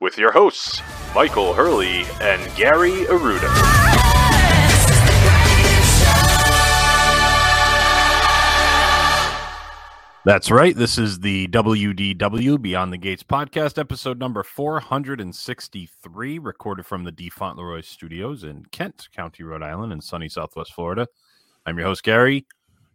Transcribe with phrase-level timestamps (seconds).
[0.00, 0.80] with your hosts,
[1.14, 3.48] Michael Hurley and Gary Aruda.
[10.24, 10.76] That's right.
[10.76, 17.30] This is the WDW Beyond the Gates podcast, episode number 463, recorded from the D.
[17.30, 21.08] Fauntleroy Studios in Kent County, Rhode Island, and sunny Southwest Florida.
[21.64, 22.46] I'm your host, Gary,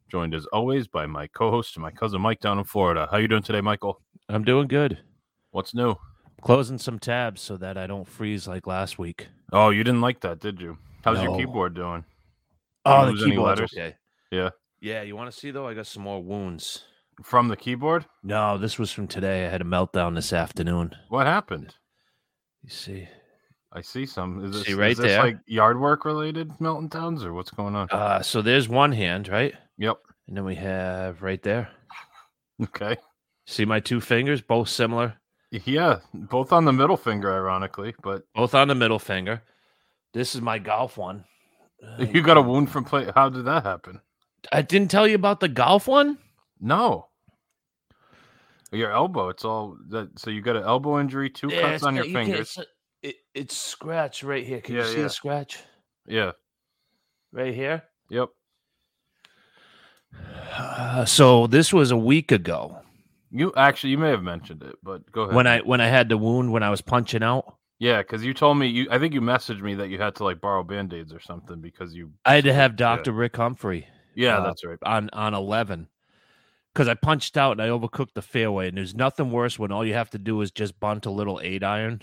[0.10, 3.08] joined as always by my co-host and my cousin Mike down in Florida.
[3.10, 4.00] How you doing today, Michael?
[4.30, 5.00] I'm doing good.
[5.52, 5.96] What's new?
[6.44, 9.28] Closing some tabs so that I don't freeze like last week.
[9.54, 10.78] Oh, you didn't like that, did you?
[11.04, 12.04] How's your keyboard doing?
[12.86, 13.96] Oh, the keyboard's okay.
[14.30, 14.50] Yeah.
[14.82, 15.68] Yeah, you want to see though?
[15.68, 16.84] I got some more wounds.
[17.24, 18.06] From the keyboard?
[18.24, 19.46] No, this was from today.
[19.46, 20.96] I had a meltdown this afternoon.
[21.10, 21.76] What happened?
[22.64, 23.08] You see,
[23.72, 24.44] I see some.
[24.44, 25.24] Is this, See right is this there?
[25.24, 27.88] like yard work related melting towns or what's going on?
[27.92, 29.54] uh, so there's one hand, right?
[29.78, 29.98] yep.
[30.28, 31.70] And then we have right there.
[32.62, 32.96] Okay.
[33.48, 35.16] See my two fingers, both similar,
[35.66, 39.44] Yeah, both on the middle finger, ironically, but both on the middle finger.
[40.12, 41.26] This is my golf one.
[42.00, 43.12] You got a wound from play.
[43.14, 44.00] How did that happen?
[44.54, 46.18] I didn't tell you about the golf one.
[46.62, 47.10] No.
[48.72, 49.30] Your elbow.
[49.30, 50.18] It's all that.
[50.18, 52.58] So you got an elbow injury, two Yeah, cuts on your you fingers.
[52.58, 52.68] It's,
[53.04, 54.62] it, it's scratched right here.
[54.62, 55.04] Can Yeah, you see yeah.
[55.04, 55.60] the scratch
[56.08, 56.32] Yeah.
[57.34, 57.84] right here?
[58.10, 58.30] Yep.
[60.56, 62.78] Uh, so this was a week ago
[63.36, 65.36] You actually, you may have mentioned it, but go ahead.
[65.36, 67.58] when I when I had the wound when I was punching out.
[67.80, 68.88] yeah, because you told me you.
[68.92, 71.60] I think you messaged me that you had to like borrow band aids or something
[71.60, 72.12] because you.
[72.26, 72.76] I had to have Yeah.
[72.78, 74.78] Doctor Rick Humphrey Yeah, Uh, that's right.
[74.86, 75.88] on on eleven
[76.74, 78.68] because I punched out and I overcooked the fairway.
[78.68, 81.40] And there's nothing worse when all you have to do is just bunt a little
[81.44, 82.02] eight iron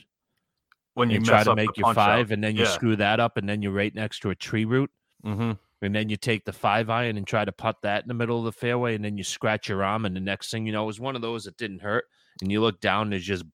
[0.94, 2.06] When you try to make your punch out.
[2.06, 2.70] five, and then you Yeah.
[2.70, 4.90] screw that up, and then you're right next to a tree root.
[5.24, 5.52] Mm-hmm.
[5.82, 8.38] And then you take the five iron and try to putt that in the middle
[8.38, 10.82] of the fairway, and then you scratch your arm, and the next thing you know,
[10.82, 12.04] it was one of those that didn't hurt.
[12.42, 13.44] And you look down, and there's just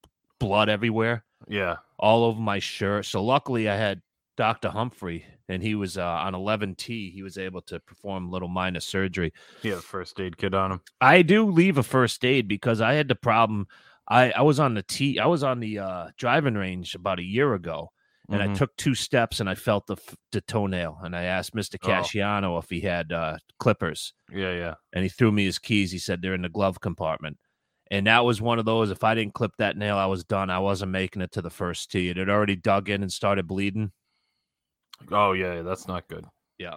[0.40, 1.24] blood everywhere.
[1.48, 1.76] Yeah.
[1.98, 3.06] all over my shirt.
[3.06, 4.02] So luckily, I had
[4.36, 4.68] Dr.
[4.68, 7.12] Humphrey, and he was uh, on 11T.
[7.12, 9.32] He was able to perform little minor surgery.
[9.62, 10.80] He had a first aid kit on him.
[11.00, 13.66] I do leave a first aid because I had the problem.
[14.08, 15.18] I, I was on the T.
[15.18, 17.92] I was on the uh, driving range about a year ago,
[18.28, 18.56] and I Mhm.
[18.56, 19.96] took two steps and I felt the,
[20.32, 20.98] the toenail.
[21.02, 21.76] And I asked Mr.
[21.82, 22.58] Oh.
[22.58, 24.74] If he had uh, clippers, Yeah, yeah.
[24.92, 25.92] and he threw me his keys.
[25.92, 27.38] He said they're in the glove compartment.
[27.90, 28.90] And that was one of those.
[28.90, 30.50] If I didn't clip that nail, I was done.
[30.50, 32.08] I wasn't making it to the first tee.
[32.08, 33.92] It had already dug in and started bleeding.
[35.12, 36.24] Oh, yeah, that's not good.
[36.58, 36.76] Yeah.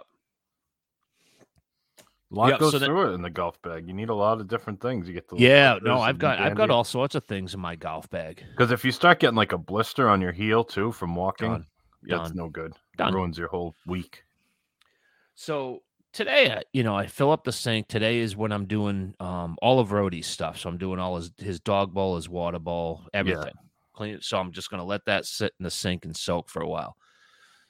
[2.30, 3.88] A lot Yeah, goes so that- through it in the golf bag.
[3.88, 5.08] You need a lot of different things.
[5.08, 6.84] You get the Yeah, no, I've got I've got all.
[6.84, 8.44] sorts of things in my golf bag.
[8.52, 11.66] Because if you start getting like a blister on your heel too from walking, Done.
[12.02, 12.36] that's Done.
[12.36, 12.72] no good.
[12.96, 13.14] Done.
[13.14, 14.22] Ruins your whole week.
[15.34, 15.82] So
[16.12, 17.88] today, I- you know, I fill up the sink.
[17.88, 20.58] Today is when I'm doing um, all of Rhodey's stuff.
[20.58, 23.54] So I'm doing all his his dog bowl, his water bowl, everything.
[23.92, 24.14] Clean.
[24.14, 24.24] it.
[24.24, 26.96] So I'm just gonna let that sit in the sink and soak for a while.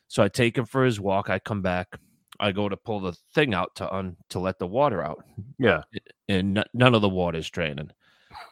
[0.09, 1.31] So I take him for his walk.
[1.31, 1.99] I come back.
[2.41, 5.25] I go to pull the thing out to un to let the water out,
[5.59, 5.83] Yeah.
[6.29, 7.91] and n- none of the water is draining.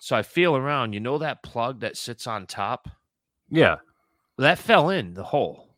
[0.00, 0.92] So I feel around.
[0.92, 2.88] You know that plug that sits on top?
[3.48, 3.76] Yeah.
[4.36, 5.70] That fell in the hole.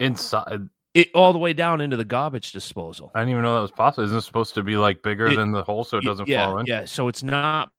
[0.00, 0.68] Inside.
[0.94, 3.10] It all the way down into the garbage disposal.
[3.14, 4.04] I didn't even know that was possible.
[4.04, 6.44] Isn't it supposed to be like bigger It- than the hole so it doesn't yeah,
[6.46, 6.66] fall in?
[6.66, 7.70] Yeah, so it's not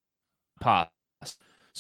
[0.59, 0.91] pop.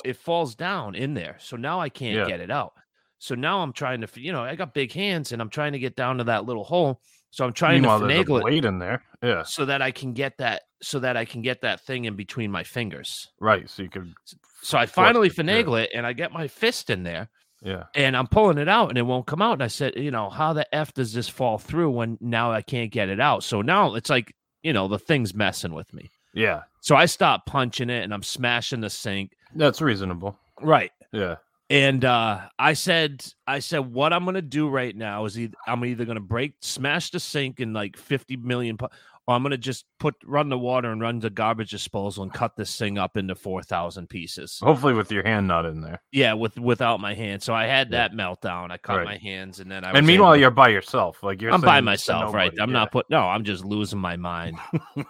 [0.03, 1.37] It falls down in there.
[1.39, 2.25] So now I can't Yeah.
[2.27, 2.73] get it out.
[3.23, 5.79] So now I'm trying to, you know, I got big hands and I'm trying to
[5.79, 6.99] get down to that little hole.
[7.31, 9.01] So I'm trying Meanwhile, to there's a finagle it blade in there.
[9.23, 9.43] Yeah.
[9.43, 12.51] so that I can get that, so that I can get that thing in between
[12.51, 13.29] my fingers.
[13.39, 13.69] Right.
[13.69, 14.13] So you can.
[14.61, 15.43] So I finally it, yeah.
[15.45, 17.29] finagle it and I get my fist in there
[17.61, 17.83] Yeah.
[17.95, 19.53] and I'm pulling it out and it won't come out.
[19.53, 22.61] And I said, you know, how the F does this fall through when now I
[22.61, 23.45] can't get it out?
[23.45, 26.11] So now it's like, you know, the thing's messing with me.
[26.33, 26.63] Yeah.
[26.81, 29.31] So I stop punching it and I'm smashing the sink.
[29.55, 30.37] That's reasonable.
[30.61, 30.91] Right.
[31.13, 31.37] Yeah.
[31.69, 35.83] And uh, I said, I said, what I'm gonna do right now is either, I'm
[35.85, 38.89] either gonna break, smash the sink in like 50 million, or
[39.35, 42.77] I'm gonna just put run the water and run the garbage disposal and cut this
[42.77, 44.59] thing up into 4,000 pieces.
[44.61, 46.01] Hopefully, with your hand not in there.
[46.11, 47.41] Yeah, with without my hand.
[47.41, 48.09] So I had Yeah.
[48.09, 48.69] that meltdown.
[48.69, 49.05] I cut Right.
[49.05, 49.91] my hands, and then I.
[49.91, 51.23] and meanwhile, you're by yourself.
[51.23, 52.51] Like you're I'm by myself, right?
[52.59, 52.73] I'm yeah.
[52.79, 53.09] not put.
[53.09, 54.57] No, I'm just losing my mind.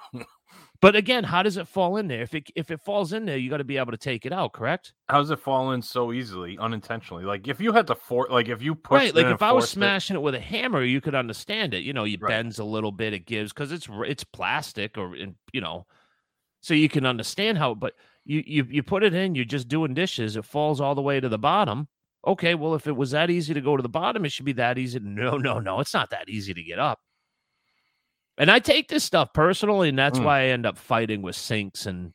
[0.84, 2.22] but again, how does it fall in there?
[2.22, 4.32] If it if it falls in there, you got to be able to take it
[4.32, 4.94] out, correct?
[5.10, 7.24] How does it fall in so easily, unintentionally?
[7.26, 9.16] Like if you had to for, like if you pushed, right.
[9.16, 11.84] Like if I was forced it- smashing it with a hammer, you could understand it.
[11.84, 12.30] You know, you Right.
[12.30, 15.88] bends a little bit, it gives because it's it's plastic or in, you know,
[16.62, 17.74] so you can understand how.
[17.74, 17.94] But
[18.26, 20.36] you you you put it in, you're just doing dishes.
[20.36, 21.88] It falls all the way to the bottom.
[22.26, 24.54] Okay, well, if it was that easy to go to the bottom, it should be
[24.54, 25.00] that easy.
[25.00, 27.00] No, no, no, it's not that easy to get up.
[28.38, 30.24] And I take this stuff personally, and that's Mm.
[30.26, 32.14] why I end up fighting with sinks and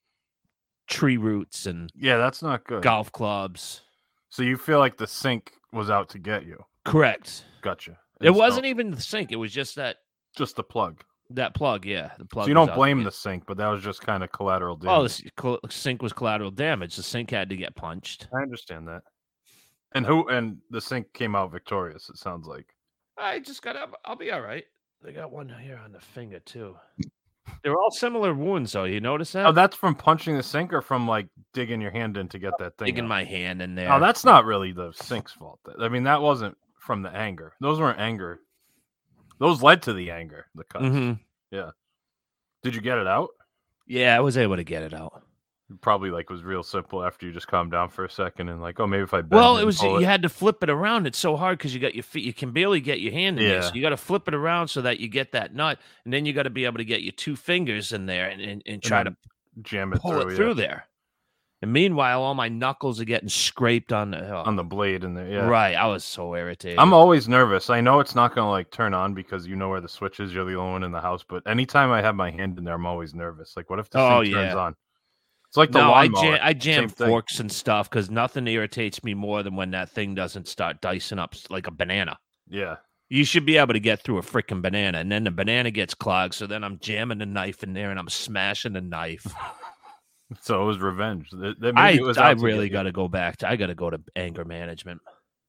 [0.89, 2.83] tree roots and yeah, that's not good.
[2.83, 3.83] golf clubs.
[4.31, 6.65] So you feel like the sink was out to get you?
[6.85, 7.45] Correct.
[7.61, 7.99] Gotcha.
[8.21, 9.31] It so- wasn't even the sink.
[9.31, 9.99] It was just that
[10.37, 11.05] just the plug.
[11.31, 11.85] that plug.
[11.85, 12.47] Yeah, the plug.
[12.47, 15.23] So you don't blame the sink, but that was just kind of collateral damage.
[15.43, 16.97] Oh, the sink was collateral damage.
[16.97, 18.29] The sink had to get punched.
[18.35, 19.03] I understand that.
[19.93, 22.09] And who and the sink came out victorious.
[22.09, 22.75] It sounds like.
[23.19, 23.95] I just got up.
[24.07, 24.65] I'll be all right.
[25.07, 26.77] I got one here on the finger too.
[27.63, 28.85] They're all similar wounds, though.
[28.85, 29.47] You notice that?
[29.47, 32.53] Oh, that's from punching the sink or from like digging your hand in to get
[32.59, 32.87] that thing.
[32.87, 33.09] Digging out?
[33.09, 33.91] my hand in there.
[33.93, 35.59] Oh, that's not really the sink's fault.
[35.81, 37.55] I mean, that wasn't from the anger.
[37.61, 38.41] Those weren't anger.
[39.39, 40.47] Those led to the anger.
[40.55, 40.85] The cuts.
[40.85, 41.21] Mhm.
[42.63, 43.31] Did you get it out?
[43.87, 45.23] Yeah, I was able to get it out.
[45.83, 48.81] Probably like was real simple after you just calmed down for a second and like,
[48.81, 51.07] oh, maybe if I Well, it was you had to flip it around.
[51.07, 52.25] It's so hard because you got your feet.
[52.25, 54.69] You can barely get your hand in there, so you got to flip it around
[54.69, 57.03] so that you get that nut, and then you got to be able to get
[57.03, 59.15] your two fingers in there and, and, and try to
[59.61, 60.85] jam it pull through, it yeah, there.
[61.61, 65.15] And meanwhile, all my knuckles are getting scraped on the oh, on the blade in
[65.15, 65.29] there.
[65.29, 65.47] Yeah.
[65.47, 65.75] right.
[65.75, 66.79] I was so irritated.
[66.79, 67.69] I'm always nervous.
[67.69, 70.33] I know it's not gonna like turn on because you know where the switch is.
[70.33, 71.25] You're the only one in the house.
[71.29, 73.55] But anytime I have my hand in there, I'm always nervous.
[73.57, 74.57] Like, what if the Oh, thing turns yeah.
[74.57, 74.77] on?
[75.49, 77.07] It's like the no, I jam, I jam Same thing.
[77.09, 81.19] forks and stuff because nothing irritates me more than when that thing doesn't start dicing
[81.19, 82.19] up like a banana.
[82.49, 82.77] Yeah.
[83.09, 85.95] You should be able to get through a freaking banana, and then the banana gets
[85.95, 86.35] clogged.
[86.35, 89.27] So then I'm jamming the knife in there, and I'm smashing the knife.
[90.43, 91.31] So it was revenge.
[91.31, 93.39] Th- th- I it was I out to get really got to go back.
[93.39, 95.01] To, I got to go to anger management.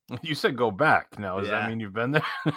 [0.22, 1.20] You said go back.
[1.20, 1.60] Now does Yeah.
[1.60, 2.24] that mean you've been there?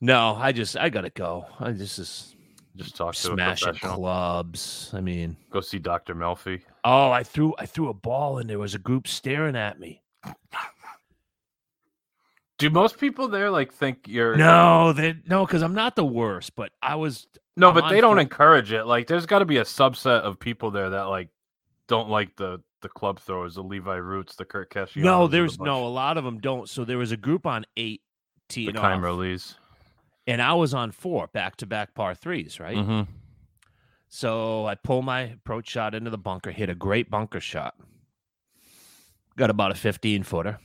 [0.00, 1.44] No, I just I got to go.
[1.60, 2.33] I just is
[2.76, 4.90] Just talk to smashing clubs.
[4.94, 6.62] I mean, Go see Doctor Melfi.
[6.84, 10.02] oh, I threw I threw a ball, and there was a group staring at me.
[12.58, 16.54] Do most people there like think you're No, they no, because I'm not the worst,
[16.54, 17.26] but I was
[17.56, 18.84] No, I'm but they don't for- encourage it.
[18.84, 21.28] Like, there's got to be a subset of people there that like
[21.88, 25.04] don't like the the club throwers, the Levi Roots, the Kurt Cassianos.
[25.04, 25.86] no, there's no.
[25.86, 26.68] A lot of them don't.
[26.68, 28.02] So there was a group on eight
[28.48, 29.54] the teeing Keimer off, Lees.
[30.26, 32.76] And I was on four back to back par threes, right?
[32.76, 33.06] Mhm.
[34.08, 37.74] So I pull my approach shot into the bunker, hit a great bunker shot.
[39.36, 40.58] Got about a 15 footer.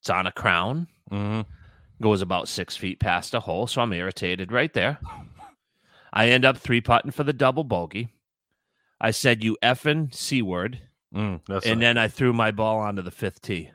[0.00, 1.46] It's on a crown, Mhm.
[2.00, 3.66] goes about six feet past a hole.
[3.68, 4.98] So I'm irritated right there.
[6.12, 8.08] I end up three putting for the double bogey.
[9.00, 10.80] I said, you effing C word.
[11.14, 13.70] Mm, And a- then I threw my ball onto the fifth tee.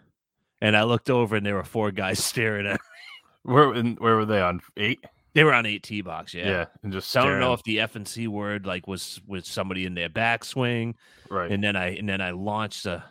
[0.60, 2.82] And I looked over and there were four guys staring at
[3.48, 5.00] where in, where were they on eight?
[5.34, 6.48] They were on eight tee box, yeah.
[6.50, 9.22] Yeah, and just So I don't know if the F and C word like was
[9.28, 10.96] was somebody in their backswing.
[11.30, 11.52] right.
[11.52, 13.04] and then I and then I launched the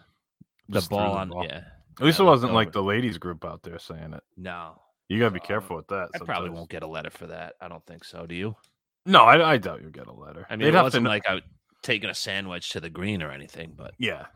[0.68, 1.28] the Just ball the on.
[1.30, 1.44] ball.
[1.44, 1.62] Yeah,
[2.00, 4.22] At least it wasn't like the ladies group out there saying it.
[4.36, 6.08] no, You gotta be Um, careful with that.
[6.14, 7.54] I probably won't get a letter for that.
[7.60, 8.26] I don't think so.
[8.26, 8.56] Do you?
[9.04, 10.46] No, I, I doubt you'll get a letter.
[10.50, 11.40] I mean, They'd it have wasn't kn- like I
[11.82, 14.26] taking a sandwich to the green or anything, but yeah.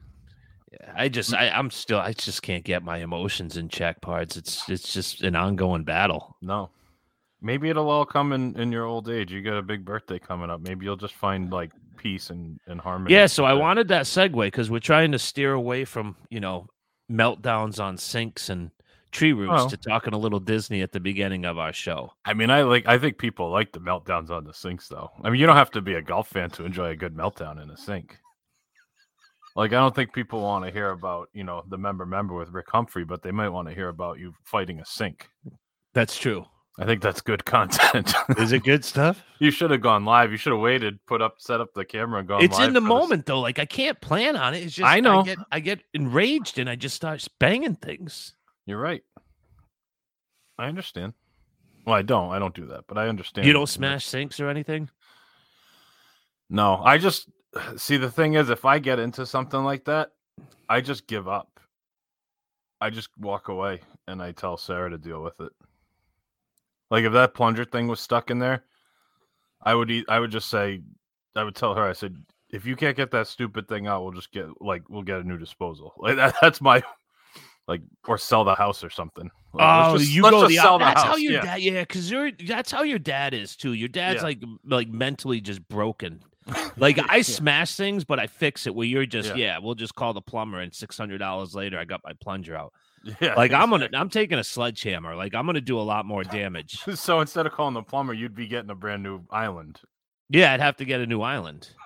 [0.73, 4.37] Yeah, I just I, I'm still I just can't get my emotions in check parts.
[4.37, 6.37] It's it's just an ongoing battle.
[6.41, 6.71] No.
[7.43, 9.33] Maybe it'll all come in in your old age.
[9.33, 10.61] You got a big birthday coming up.
[10.61, 13.15] Maybe you'll just find like peace and, and harmony.
[13.15, 16.67] Yeah, so I wanted that segue because we're trying to steer away from you know
[17.11, 18.71] meltdowns on sinks and
[19.11, 19.69] tree roots Well.
[19.71, 22.13] to talking a little Disney at the beginning of our show.
[22.25, 22.87] I mean, I like.
[22.87, 25.11] I think people like the meltdowns on the sinks, though.
[25.25, 27.61] I mean, you don't have to be a golf fan to enjoy a good meltdown
[27.61, 28.20] in a sink.
[29.57, 32.51] Like, I don't think people want to hear about you know the member member with
[32.51, 35.29] Rick Humphrey, but they might want to hear about you fighting a sink.
[35.93, 36.47] That's true.
[36.79, 38.15] I think that's good content.
[38.39, 39.23] Is it good stuff?
[39.39, 40.31] you should have gone live.
[40.31, 42.43] You should have waited, put up, set up the camera, and gone.
[42.43, 42.89] it's in the for this.
[42.89, 43.41] moment though.
[43.41, 44.63] Like I can't plan on it.
[44.63, 45.21] It's just I know.
[45.21, 48.35] I get I get enraged and I just start banging things.
[48.67, 49.03] You're right.
[50.59, 51.15] I understand.
[51.87, 52.31] Well, I don't.
[52.31, 53.47] I don't do that, but I understand.
[53.47, 54.91] You don't smash sinks or anything.
[56.51, 57.29] No, I just
[57.77, 60.13] see the thing is, if I get into something like that,
[60.69, 61.61] I just give up.
[62.81, 65.53] I just walk away and I tell Sarah to deal with it.
[66.91, 68.65] Like if that plunger thing was stuck in there,
[69.63, 70.81] I would eat, I would just say
[71.37, 72.17] I would tell her I said
[72.49, 75.25] if you can't get that stupid thing out, we'll just get like we'll get a
[75.25, 75.93] new disposal.
[75.99, 76.83] Like that, that's my
[77.69, 79.31] like or sell the house or something.
[79.53, 81.21] Like, Oh, just- you go just the sell the That's how house.
[81.21, 81.43] your yeah.
[81.43, 83.75] dad, yeah, because you're that's how your dad is too.
[83.75, 84.23] Your dad's Yeah.
[84.29, 86.23] like like mentally just broken.
[86.77, 87.23] Like I Yeah.
[87.23, 88.75] smash things, but I fix it.
[88.75, 89.35] Where you're just Yeah.
[89.37, 92.57] yeah, we'll just call the plumber, and six hundred dollars later, I got my plunger
[92.57, 92.73] out.
[93.21, 93.89] Yeah, Like I'm gonna.
[93.95, 95.15] I'm taking a sledgehammer.
[95.17, 96.83] Like I'm gonna do a lot more damage.
[96.95, 99.81] So instead of calling the plumber, you'd be getting a brand new island.
[100.29, 101.69] Yeah, I'd have to get a new island.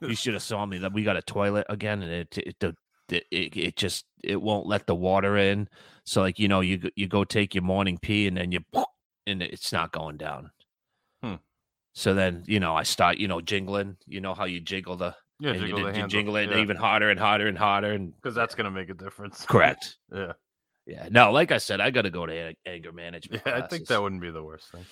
[0.00, 2.74] You should have saw me that we got a toilet again, and it it, the
[3.10, 5.68] it it it just it won't let the water in.
[6.04, 8.60] So like you know you you go take your morning pee and then you
[9.26, 10.50] and it's not going down.
[11.98, 13.96] So then you know I start you know jingling.
[14.06, 16.06] You know how you jiggle the Yeah, and you, jiggle you handle.
[16.08, 16.58] jingle it yeah.
[16.58, 19.44] even harder and harder and harder and because that's gonna make a difference.
[19.44, 19.96] correct.
[20.14, 20.32] Yeah,
[20.86, 23.42] Yeah, no, like I said, I got to go to anger management.
[23.44, 23.56] yeah.
[23.56, 24.86] I think that wouldn't be the worst thing.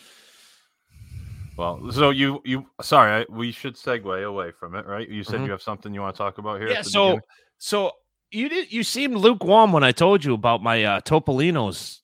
[1.56, 5.08] Well, so you you sorry, I, we should segue away from it, right?
[5.08, 5.46] You said Mhm.
[5.46, 6.70] you have something you want to talk about here.
[6.70, 6.82] Yeah.
[6.82, 7.20] So, beginning?
[7.58, 7.92] so
[8.32, 8.72] you did.
[8.72, 12.02] You seemed lukewarm when I told you about my uh, Topolino's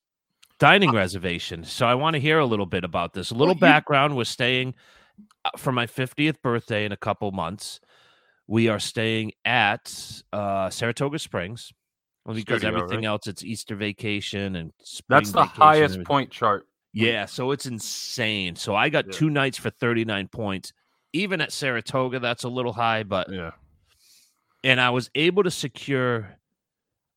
[0.63, 1.65] dining reservation.
[1.65, 3.31] So I want to hear a little bit about this.
[3.31, 4.17] A little you- background.
[4.17, 4.75] We're staying
[5.45, 7.81] uh, for my fiftieth birthday in a couple months.
[8.47, 11.73] We are staying at uh, Saratoga Springs.
[12.25, 13.07] Well, because Studio, everything right?
[13.09, 16.67] else, it's Easter vacation and spring that's the highest point chart.
[16.93, 18.55] Yeah, so it's insane.
[18.55, 19.13] So I got Yeah.
[19.13, 20.73] two nights for 39 points.
[21.13, 23.51] Even at Saratoga, that's a little high, but Yeah,
[24.63, 26.37] and I was able to secure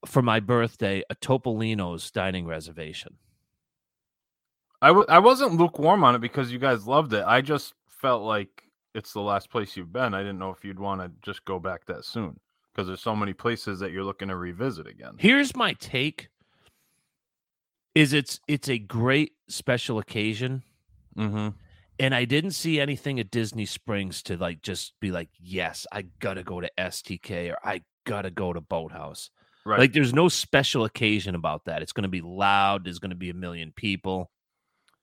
[0.06, 3.18] for my birthday a Topolino's dining reservation.
[4.86, 7.24] I w- I wasn't lukewarm on it because you guys loved it.
[7.26, 8.64] I just felt like
[8.94, 10.14] it's the last place you've been.
[10.14, 12.40] I didn't know if you'd want to just go back that soon
[12.74, 15.16] because there's so many places that you're looking to revisit again.
[15.18, 16.30] Here's my take
[17.94, 20.64] is it's it's a great special occasion
[21.18, 21.48] Mm-hmm.
[22.00, 26.04] and I didn't see anything at Disney Springs to like just be like, yes, I
[26.20, 29.30] gotta go to STK or I gotta go to Boathouse.
[29.66, 29.80] Right.
[29.80, 31.82] Like there's no special occasion about that.
[31.82, 34.30] It's gonna be loud, there's gonna be a million people.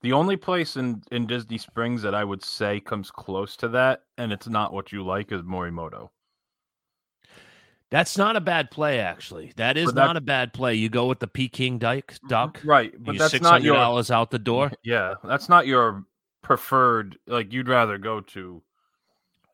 [0.02, 4.02] The only place in, in Disney Springs that I would say comes close to that,
[4.18, 6.10] and it's not what you like, is Morimoto.
[7.90, 9.52] That's not a bad play, actually.
[9.56, 10.74] That is that- not a bad play.
[10.74, 12.26] You go with the Peking Dyke mm-hmm.
[12.26, 14.72] duck, Right, but that's not your dollars out the door.
[14.82, 16.04] Yeah, that's not your
[16.42, 17.18] preferred.
[17.26, 18.62] Like you'd rather go to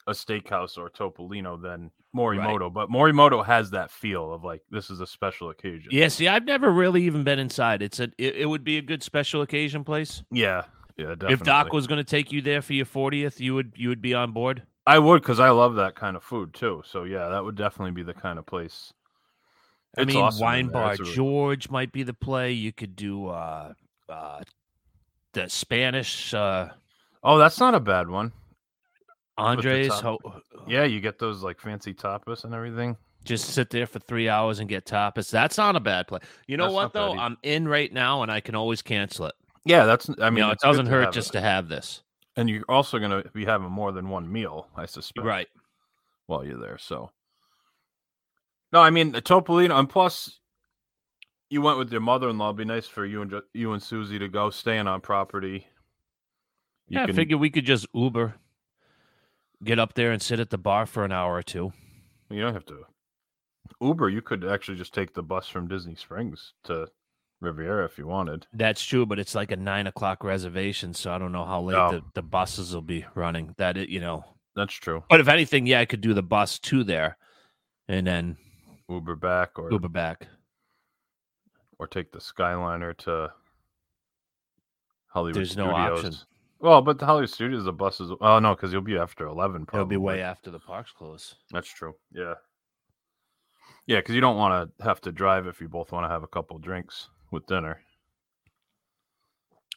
[0.07, 5.01] a steakhouse or Topolino than Morimoto, but Morimoto has that feel of like this is
[5.01, 5.89] a special occasion.
[5.91, 7.83] Yeah, see, I've never really even been inside.
[7.83, 10.23] It's a it, it would be a good special occasion place.
[10.31, 10.63] yeah,
[10.97, 11.09] yeah.
[11.09, 11.35] Definitely.
[11.35, 14.01] If Doc was going to take you there for your fortieth, you would you would
[14.03, 14.63] be on board.
[14.87, 16.83] I would because I love that kind of food too.
[16.87, 18.93] So yeah, that would definitely be the kind of place.
[19.97, 20.69] I mean, awesome Wine.
[20.69, 22.53] Bar really- George might be the play.
[22.53, 23.73] You could do uh
[24.09, 24.41] uh
[25.35, 26.69] the Spanish uh
[27.23, 28.33] Oh, that's not a bad one.
[29.39, 29.89] Andres.
[30.01, 30.19] Ho-
[30.67, 32.97] Yeah, you get those like fancy tapas and everything.
[33.25, 35.31] just sit there for three hours and get tapas.
[35.31, 36.21] That's not a bad play.
[36.47, 37.13] You know That's what though?
[37.13, 39.35] I'm in right now, and I can always cancel it.
[39.65, 40.09] Yeah, that's.
[40.21, 41.33] I mean, mean, it doesn't hurt just it.
[41.33, 42.03] to have this.
[42.37, 45.27] And you're also going to be having more than one meal, I suspect.
[45.27, 45.49] Right.
[46.27, 46.79] while you're there.
[46.79, 47.11] So,
[48.73, 50.39] no, I mean the Topolino, and plus,
[51.51, 52.49] you went with your mother-in-law.
[52.51, 55.67] It'd be nice for you and you and Susie to go staying on property.
[56.89, 58.35] You yeah, can- I figure we could just Uber,
[59.65, 61.73] get up there and sit at the bar for an hour or two.
[62.31, 62.85] You don't have to
[63.81, 64.09] Uber.
[64.09, 66.89] You could actually just take the bus from Disney Springs to
[67.41, 68.47] Riviera if you wanted.
[68.53, 71.77] That's true, but it's like a nine o'clock reservation, so I don't know how late
[71.77, 71.91] Oh.
[71.93, 73.55] the, the buses will be running.
[73.59, 74.25] That it, you know.
[74.57, 75.05] That's true.
[75.09, 77.17] But if anything, yeah, I could do the bus to there,
[77.89, 78.37] and then
[78.89, 80.27] Uber back or Uber back.
[81.79, 83.33] or take the Skyliner to
[85.09, 85.37] Hollywood.
[85.37, 85.99] There's no Studios.
[86.05, 86.17] option.
[86.61, 88.11] Well, but the Hollywood Studios, the buses.
[88.21, 89.65] Oh no, because you'll be after eleven.
[89.65, 89.81] Probably.
[89.81, 91.37] It'll be way after the parks close.
[91.51, 91.95] That's true.
[92.13, 92.35] Yeah.
[93.87, 96.23] Yeah, because you don't want to have to drive if you both want to have
[96.23, 97.81] a couple drinks with dinner.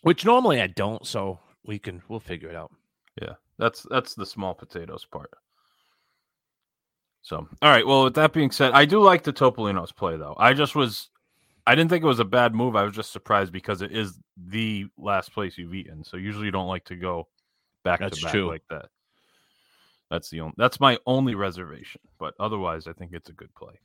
[0.02, 2.72] Which normally I don't, so we can we'll figure it out.
[3.22, 5.30] Yeah, that's that's the small potatoes part.
[7.22, 7.86] So, all right.
[7.86, 10.36] Well, with that being said, I do like the Topolino's play though.
[10.40, 11.10] I just was,
[11.68, 12.76] I didn't think it was a bad move.
[12.76, 16.04] I was just surprised because it is the last place you've eaten.
[16.04, 17.28] So usually you don't like to go
[17.84, 18.48] back That's to back true.
[18.50, 18.86] like that.
[20.10, 20.54] That's the only.
[20.58, 22.02] That's my only reservation.
[22.20, 23.80] But otherwise, I think it's a good play.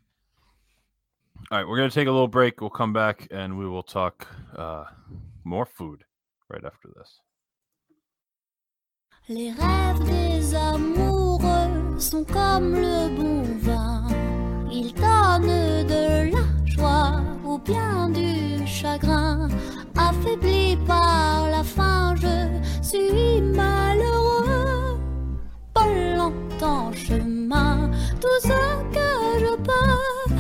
[1.50, 2.61] All right, we're gonna take a little break.
[2.61, 4.85] We'll come back and we will talk uh,
[5.45, 6.02] more food
[6.49, 7.21] right after this.
[9.28, 14.06] Les rêves des amoureux sont comme le bon vin.
[14.71, 17.23] Ils donnent de la joie
[17.66, 19.49] bien du chagrin.
[19.96, 22.37] Affaibli par la faim, je
[22.82, 24.99] suis malheureux.
[25.75, 28.58] Pas longtemps chemin, tout ce
[28.96, 30.35] que je peux,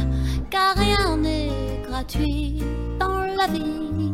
[0.50, 2.62] car rien n'est gratuit
[3.00, 4.12] dans la vie.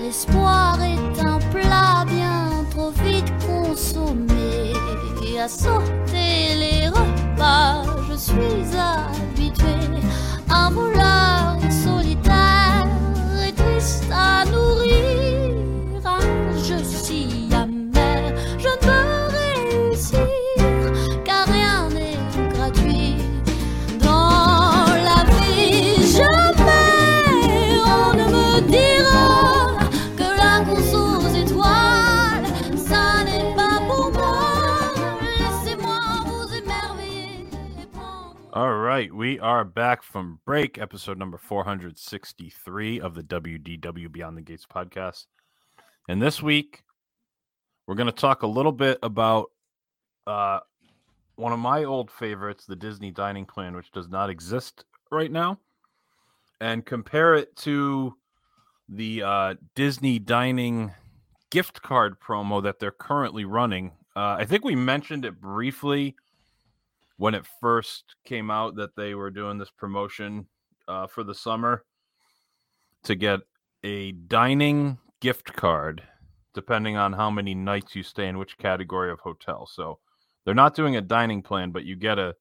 [0.00, 4.75] L'espoir est un plat bien trop vite consommé.
[5.38, 9.25] À sauter les repas, je suis habitué.
[38.96, 44.64] Right, we are back from break, episode number 463 of the WDW Beyond the Gates
[44.64, 45.26] podcast.
[46.08, 46.82] And this week,
[47.86, 49.50] we're going to talk a little bit about
[50.26, 50.60] uh,
[51.34, 55.58] one of my old favorites, the Disney Dining Plan, which does not exist right now,
[56.62, 58.14] and compare it to
[58.88, 60.90] the uh, Disney Dining
[61.50, 63.92] gift card promo that they're currently running.
[64.16, 66.16] Uh, I think we mentioned it briefly
[67.16, 70.46] when it first came out that they were doing this promotion
[70.88, 71.84] uh, for the summer
[73.04, 73.40] to get
[73.84, 76.02] a dining gift card
[76.54, 79.66] depending on how many nights you stay in which category of hotel.
[79.66, 79.98] So
[80.44, 82.34] they're not doing a dining plan, but you get a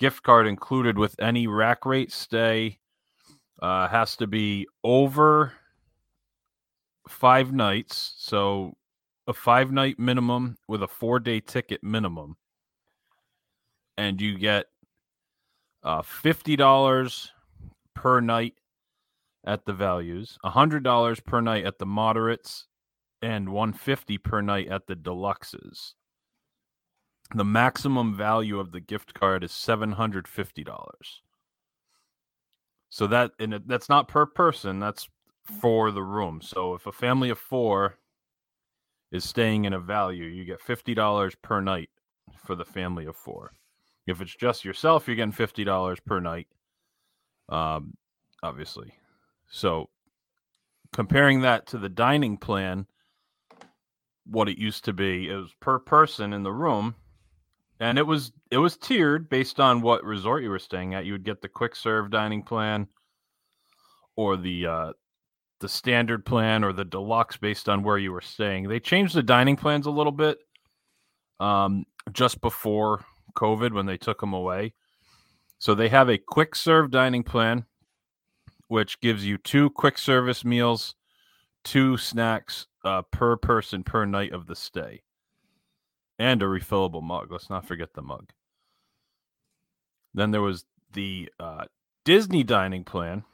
[0.00, 2.80] gift card included with any rack rate stay.
[3.60, 5.52] Uh, has to be over
[7.08, 8.14] five nights.
[8.18, 8.74] So
[9.28, 12.36] a five night minimum with a four day ticket minimum
[13.96, 14.66] and you get
[15.82, 17.30] uh, fifty dollars
[17.94, 18.54] per night
[19.44, 22.66] at the values, hundred dollars per night at the moderates,
[23.20, 25.94] and one fifty per night at the deluxes.
[27.34, 31.22] The maximum value of the gift card is seven hundred fifty dollars.
[32.90, 34.78] So that and that's not per person.
[34.78, 35.08] That's
[35.60, 36.40] for the room.
[36.42, 37.96] So if a family of four
[39.10, 41.90] is staying in a value, you get fifty dollars per night
[42.44, 43.52] for the family of four.
[44.06, 46.48] If it's just yourself, you're getting fifty dollars per night.
[47.48, 47.96] Um,
[48.42, 48.94] obviously.
[49.50, 49.90] So
[50.92, 52.86] comparing that to the dining plan,
[54.26, 56.94] what it used to be, it was per person in the room,
[57.80, 61.04] and it was it was tiered based on what resort you were staying at.
[61.04, 62.86] You would get the quick serve dining plan,
[64.16, 64.92] or the uh,
[65.60, 68.68] the standard plan, or the deluxe based on where you were staying.
[68.68, 70.38] They changed the dining plans a little bit
[71.40, 73.04] um, just before
[73.34, 74.74] COVID when they took them away.
[75.58, 77.66] So they have a quick serve dining plan,
[78.68, 80.94] which gives you two quick service meals,
[81.62, 85.02] two snacks uh, per person per night of the stay,
[86.18, 87.30] and a refillable mug.
[87.30, 88.30] Let's not forget the mug.
[90.14, 91.66] Then there was the uh,
[92.04, 93.24] Disney dining plan,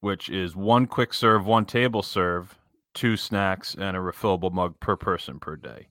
[0.00, 2.58] which is one quick serve, one table serve,
[2.94, 5.88] two snacks, and a refillable mug per person per day.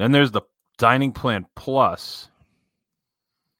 [0.00, 0.40] Then there's the
[0.78, 2.30] dining plan plus,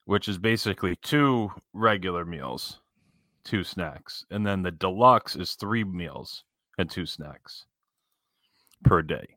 [0.06, 2.80] which is basically two regular meals,
[3.44, 6.44] two snacks, and then the deluxe is three meals
[6.78, 7.66] and two snacks
[8.82, 9.36] per day.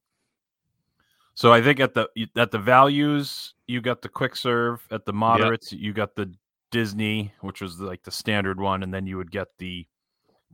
[1.33, 5.11] So I think at the at the values you got the quick serve, at the
[5.11, 6.33] moderates you got the
[6.71, 9.85] Disney, which was like the standard one, and then you would get the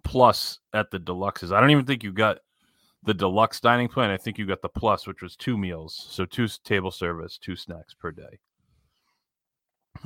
[0.04, 1.52] plus at the deluxes.
[1.52, 2.40] I don't even think you got
[3.04, 4.10] the deluxe dining plan.
[4.10, 7.56] I think you got the plus, which was two meals, so two table service, two
[7.56, 8.40] snacks per day.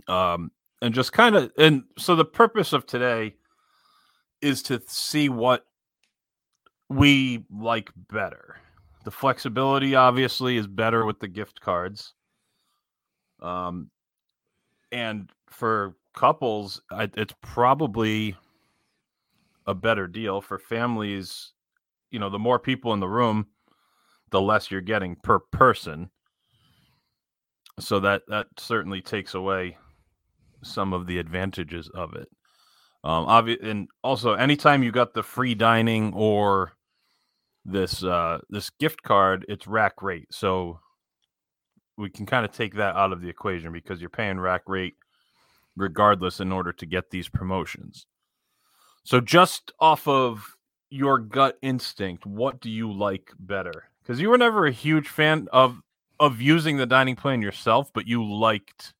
[0.08, 0.52] Um,
[0.82, 3.36] and just kind of, and so the purpose of today
[4.42, 5.66] is to see what
[6.90, 8.58] we like better.
[9.06, 12.14] The flexibility obviously is better with the gift cards.
[13.42, 13.90] Um,
[14.92, 18.36] and for couples, I, it's probably
[19.66, 21.54] a better deal for families
[22.14, 23.48] you know the more people in the room
[24.34, 26.10] the less you're getting per person.
[27.80, 29.78] So that that certainly takes away
[30.64, 32.28] some of the advantages of it.
[33.04, 36.74] Um and also anytime you got the free dining or
[37.64, 40.28] this uh this gift card it's rack rate.
[40.32, 40.80] So
[41.98, 44.96] we can kind of take that out of the equation because you're paying rack rate
[45.76, 48.08] regardless in order to get these promotions.
[49.04, 50.53] So just off of
[50.94, 53.86] your gut instinct, what do you like better?
[54.02, 55.82] Because you were never a huge fan of
[56.20, 58.94] of using the dining plan yourself, but you liked.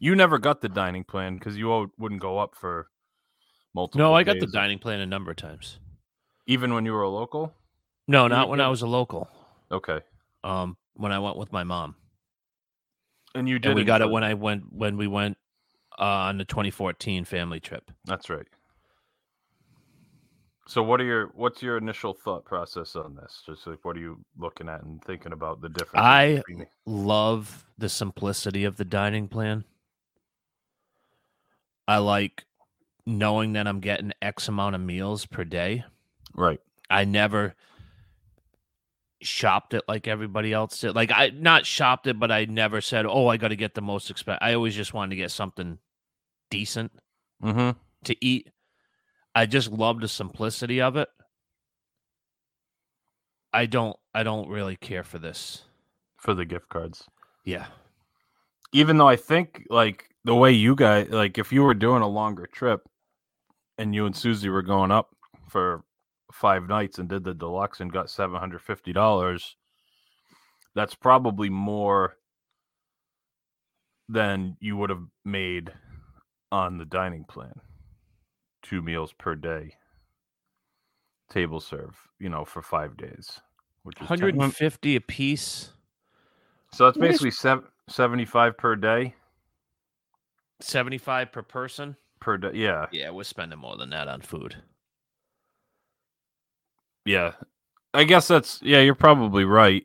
[0.00, 2.88] You never got the dining plan because you wouldn't go up for
[3.74, 4.00] multiple.
[4.00, 5.78] No, I got the dining plan a number of times.
[6.46, 7.54] even when you were a local.
[8.08, 9.28] No, not when I was a local.
[9.70, 10.00] Okay,
[10.42, 11.94] Um, when I went with my mom.
[13.36, 13.74] and you And did.
[13.76, 15.38] we got it when I went when we went
[15.98, 17.88] uh, on the 2014 family trip.
[18.04, 18.48] That's right.
[20.66, 23.42] So, what are your what's your initial thought process on this?
[23.46, 26.04] Just like, what are you looking at and thinking about the difference?
[26.04, 29.64] I- between Love the simplicity of the dining plan.
[31.88, 32.44] I like
[33.06, 35.84] knowing that I'm getting X amount of meals per day.
[36.34, 36.60] right.
[36.88, 37.54] I never
[39.22, 40.94] shopped it like everybody else did.
[40.94, 43.80] Like I not shopped it, but I never said, "Oh, I got to get the
[43.82, 45.78] most expensive." I always just wanted to get something
[46.50, 46.92] decent
[47.42, 47.78] Mm-hmm.
[48.04, 48.50] to eat.
[49.34, 51.08] I just love the simplicity of it.
[53.52, 55.62] I don't I don't really care for this.
[56.16, 57.04] For the gift cards,
[57.44, 57.66] Yeah.
[58.72, 62.08] even though I think like the way you guys like, if you were doing a
[62.08, 62.82] longer trip,
[63.78, 65.08] and you and Susie were going up
[65.48, 65.82] for
[66.32, 69.56] five nights and did the deluxe and got seven hundred fifty dollars,
[70.74, 72.16] that's probably more
[74.08, 75.72] than you would have made
[76.52, 77.54] on the dining plan.
[78.70, 79.74] Two meals per day,
[81.28, 83.40] table serve, you know, for five days,
[83.82, 85.72] which is 10 150 a piece,
[86.72, 89.16] So that's basically sev- 75 per day
[90.60, 91.96] 75 per person.
[92.20, 92.52] per day.
[92.54, 92.86] Yeah.
[92.92, 94.54] Yeah, we're spending more than that on food.
[97.04, 97.32] Yeah.
[97.92, 99.84] I guess that's yeah, you're probably right.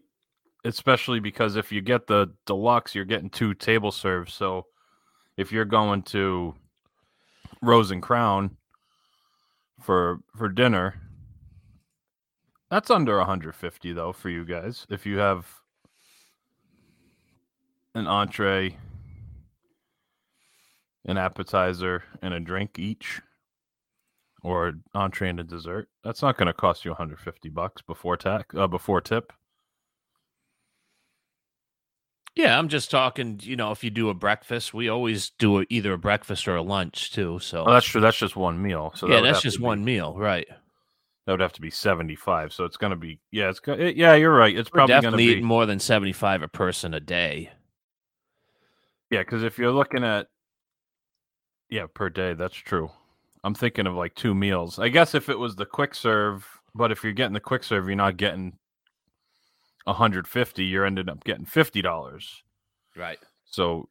[0.63, 4.31] Especially because if you get the deluxe, you're getting two table serves.
[4.35, 4.67] So
[5.37, 6.53] if you're going to
[7.63, 8.57] Rose and Crown
[9.85, 10.95] for for dinner,
[12.71, 14.87] that's under 150 though for you guys.
[14.89, 15.45] If you have
[17.93, 18.77] an entree,
[21.05, 23.21] an appetizer, and a drink each,
[24.41, 28.17] or an entree and a dessert, that's not going to cost you 150 bucks before
[28.17, 29.31] tax, uh, before tip.
[32.35, 35.65] Yeah, I'm just talking, you know, if you do a breakfast, we always do a,
[35.69, 37.35] either a breakfast or a lunch too.
[37.35, 38.01] Oh, so Oh, that's true.
[38.01, 38.91] That's just one meal.
[38.95, 40.47] So yeah, would that's just be- one meal, right?
[41.25, 42.53] That would have to be 75.
[42.53, 44.55] So it's going to be yeah, it's it, eh, yeah, you're right.
[44.55, 47.49] It's We're probably going to definitely be more than 75 a person a day.
[49.09, 50.27] yeah, because if you're looking at
[51.69, 52.91] yeah per day, that's true.
[53.43, 54.77] I'm thinking of like two meals.
[54.77, 56.45] I guess if it was the quick serve,
[56.75, 58.57] but if you're getting the quick serve, you're not getting
[59.85, 60.63] 150.
[60.63, 62.43] You're ended up getting fifty dollars.
[62.95, 63.19] Right.
[63.45, 63.89] So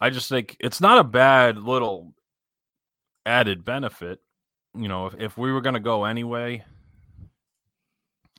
[0.00, 2.14] I just think it's not a bad little
[3.26, 4.20] added benefit.
[4.74, 6.64] You know, if, if we were going to go anyway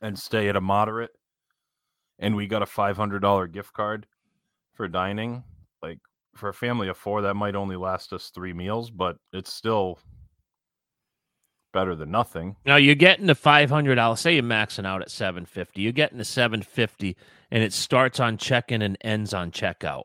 [0.01, 1.11] and stay at a moderate
[2.17, 4.07] and we got a $500 gift card
[4.73, 5.43] for dining,
[5.81, 5.99] like
[6.35, 9.99] for a family of four, that might only last us three meals, but it's still
[11.71, 12.55] better than nothing.
[12.65, 15.81] Now you're getting the five hundred I'll Say you're maxing out at seven fifty.
[15.81, 17.15] You're getting the seven fifty,
[17.51, 20.03] and it starts on check-in and ends on checkout.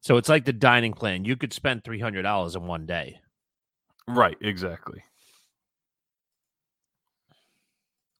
[0.00, 1.24] So it's like the dining plan.
[1.24, 3.20] You could spend three hundred dollars in one day.
[4.08, 5.02] Right, exactly.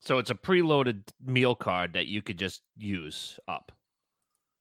[0.00, 3.72] So it's a preloaded meal card that you could just use up.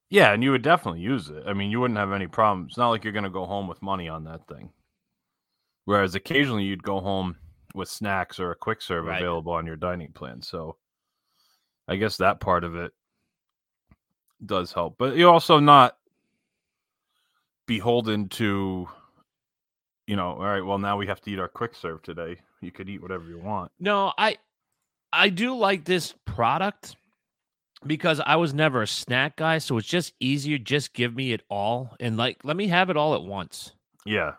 [0.10, 1.43] Yeah, and you would definitely use it.
[1.47, 2.71] I mean, you wouldn't have any problems.
[2.71, 4.71] It's not like you're going to go home with money on that thing.
[5.86, 7.36] Whereas occasionally you'd go home
[7.76, 9.22] with snacks or a quick serve Right.
[9.22, 10.42] available on your dining plan.
[10.42, 10.78] So
[11.88, 12.94] I guess that part of it
[14.46, 14.98] does help.
[14.98, 15.98] But you're also not
[17.68, 18.88] beholden to,
[20.08, 22.38] you know, all right, well, now we have to eat our quick serve today.
[22.62, 23.72] You could eat whatever you want.
[23.80, 24.38] No, I
[25.14, 26.96] I do like this product
[27.86, 30.58] because I was never a snack guy, so it's just easier.
[30.58, 33.74] Just give me it all and like let me have it all at once.
[34.06, 34.34] Yeah.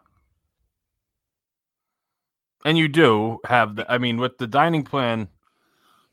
[2.66, 5.28] And you do have the I mean with the dining plan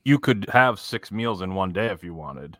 [0.05, 2.57] you could have 6 meals in one day if you wanted.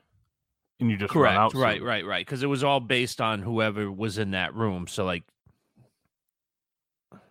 [0.80, 1.88] And you just run out Right, soon.
[1.88, 2.26] right, right.
[2.26, 4.88] Because it was all based on whoever was in that room.
[4.88, 5.24] So like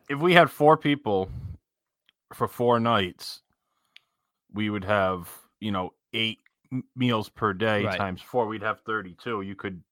[0.08, 1.30] If we had 4 people
[2.32, 3.42] for 4 nights,
[4.52, 5.28] we would have,
[5.60, 6.38] you know, 8
[6.94, 7.98] meals per day Right.
[7.98, 9.42] times 4, we'd have 32.
[9.42, 9.82] You could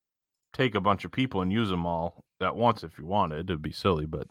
[0.53, 3.51] take a bunch of people and use them all at once if you wanted.
[3.51, 4.29] It'd be silly, but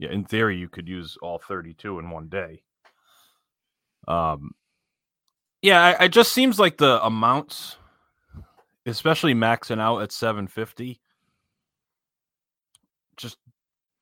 [0.00, 2.62] yeah, in theory, you could use all 32 in one day.
[4.08, 4.52] Um,
[5.60, 7.76] yeah, I, it just seems like the amounts,
[8.86, 11.02] especially maxing out at 750,
[13.18, 13.36] just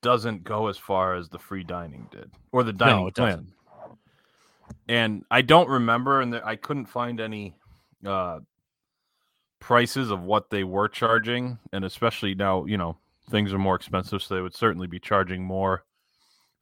[0.00, 3.30] doesn't go as far as the free dining did or the dining it plan.
[3.30, 3.52] doesn't.
[4.88, 7.56] And I don't remember, and I couldn't find any
[8.06, 8.38] uh,
[9.58, 12.98] prices of what they were charging, and especially now, you know,
[13.30, 15.82] things are more expensive, so they would certainly be charging more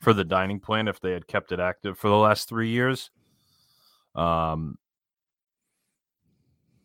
[0.01, 3.11] for the dining plan if they had kept it active for the last three years.
[4.15, 4.79] Um,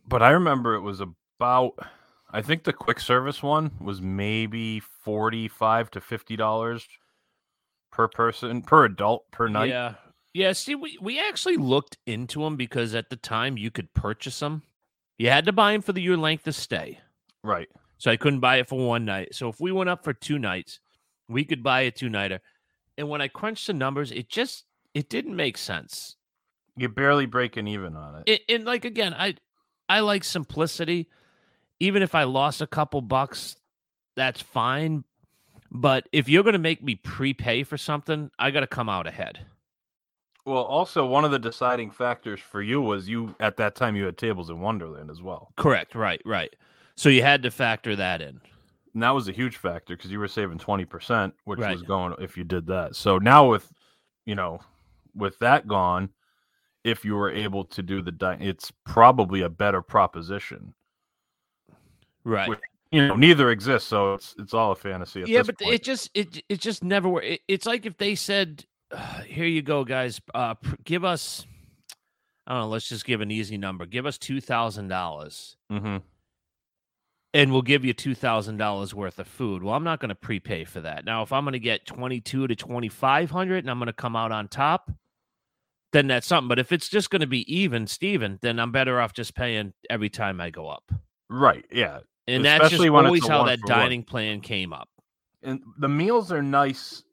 [0.07, 1.73] but I remember it was about,
[2.31, 6.87] I think the quick service one was maybe forty-five to fifty dollars
[7.91, 9.69] per person per adult per night.
[9.69, 9.95] Yeah.
[10.33, 14.39] Yeah, see, we, we actually looked into them because at the time you could purchase
[14.39, 14.63] them.
[15.17, 16.99] You had to buy them for the year length of stay.
[17.43, 17.67] Right.
[17.97, 19.35] So I couldn't buy it for one night.
[19.35, 20.79] So if we went up for two nights,
[21.27, 22.39] we could buy a two nighter.
[22.97, 26.15] And when I crunched the numbers, it just it didn't make sense.
[26.75, 28.23] You're barely breaking even on it.
[28.27, 29.35] It, and like again, I
[29.89, 31.09] I like simplicity.
[31.79, 33.55] Even if I lost a couple bucks,
[34.15, 35.03] that's fine.
[35.71, 39.07] But if you're going to make me prepay for something, I got to come out
[39.07, 39.39] ahead.
[40.45, 44.05] Well, also one of the deciding factors for you was you at that time you
[44.05, 45.53] had tables in Wonderland as well.
[45.55, 45.95] Correct.
[45.95, 46.21] Right.
[46.25, 46.55] Right.
[46.95, 48.41] So you had to factor that in.
[48.93, 51.71] And that was a huge factor because you were saving twenty percent, which Right.
[51.73, 52.95] was going if you did that.
[52.95, 53.71] So now with
[54.25, 54.59] you know,
[55.15, 56.09] with that gone,
[56.83, 60.73] if you were able to do the di- it's probably a better proposition.
[62.23, 62.49] Right.
[62.49, 62.59] Which,
[62.91, 65.21] You know, neither exists, so it's it's all a fantasy.
[65.21, 65.73] At yeah, but point.
[65.75, 67.25] it just it it just never worked.
[67.27, 68.65] It, it's like if they said,
[69.25, 70.19] "Here you go, guys.
[70.35, 71.45] Uh, pr- give us,
[72.45, 72.67] I don't know.
[72.67, 73.85] Let's just give an easy number.
[73.85, 76.01] Give us two thousand dollars, Mhm.
[77.33, 80.15] And we'll give you two thousand dollars worth of food." Well, I'm not going to
[80.15, 81.05] prepay for that.
[81.05, 83.87] Now, if I'm going to get twenty two to twenty five hundred, and I'm going
[83.87, 84.91] to come out on top,
[85.93, 86.47] then that's something.
[86.47, 89.73] But if it's just going to be even, Steven, then I'm better off just paying
[89.89, 90.91] every time I go up.
[91.29, 91.99] right, yeah.
[92.27, 93.79] And that's just Especially when always how that for one.
[93.79, 94.87] dining plan came up.
[95.43, 97.03] and the meals are nice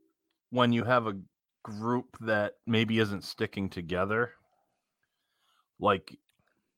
[0.50, 1.14] when you have a
[1.64, 4.32] group that maybe isn't sticking together.
[5.80, 6.16] Like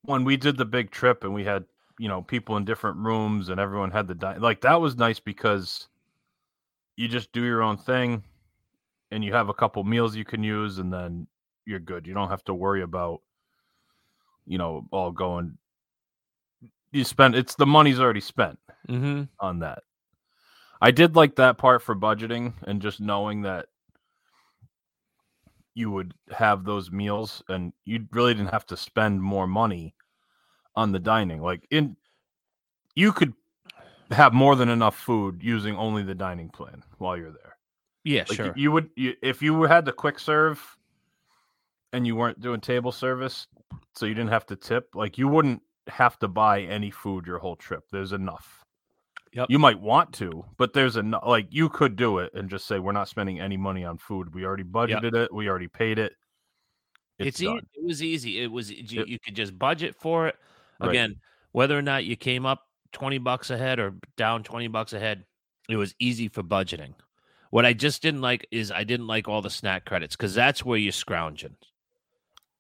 [0.03, 1.65] when we did the big trip and we had,
[2.01, 5.21] you know, people in different rooms and everyone had the di- like that was nice
[5.21, 5.87] because
[6.97, 8.25] you just do your own thing
[9.11, 11.27] and you have a couple meals you can use and then
[11.67, 12.07] you're good.
[12.07, 13.21] You don't have to worry about
[14.47, 15.59] you know, all going
[16.91, 18.59] you spend it's the money's already spent
[18.89, 19.25] Mm-hmm.
[19.39, 19.83] on that.
[20.81, 23.67] I did like that part for budgeting and just knowing that
[25.75, 29.95] you would have those meals and you really didn't have to spend more money
[30.77, 31.41] on the dining.
[31.43, 31.97] Like in
[32.95, 33.33] you could
[34.11, 37.57] have more than enough food using only the dining plan while you're there.
[38.03, 38.53] Yeah, Like sure.
[38.57, 40.61] you, would you, if you had the quick serve
[41.93, 43.47] and you weren't doing table service,
[43.95, 47.39] so you didn't have to tip, like you wouldn't have to buy any food your
[47.39, 47.85] whole trip.
[47.93, 48.65] There's enough.
[49.33, 49.47] Yep.
[49.49, 51.23] You might want to, but there's enough.
[51.25, 54.35] Like you could do it and just say we're not spending any money on food.
[54.35, 55.33] We already budgeted it.
[55.33, 56.15] We already paid it.
[57.19, 58.43] It's, It's, e- it was easy.
[58.43, 60.37] It was you, It- you could just budget for it.
[60.81, 60.91] Right.
[60.91, 61.17] Again,
[61.53, 65.25] whether or not you came up 20 bucks ahead or down 20 bucks ahead,
[65.69, 66.95] it was easy for budgeting.
[67.51, 70.65] What I just didn't like is I didn't like all the snack credits because that's
[70.65, 71.57] where you're scrounging.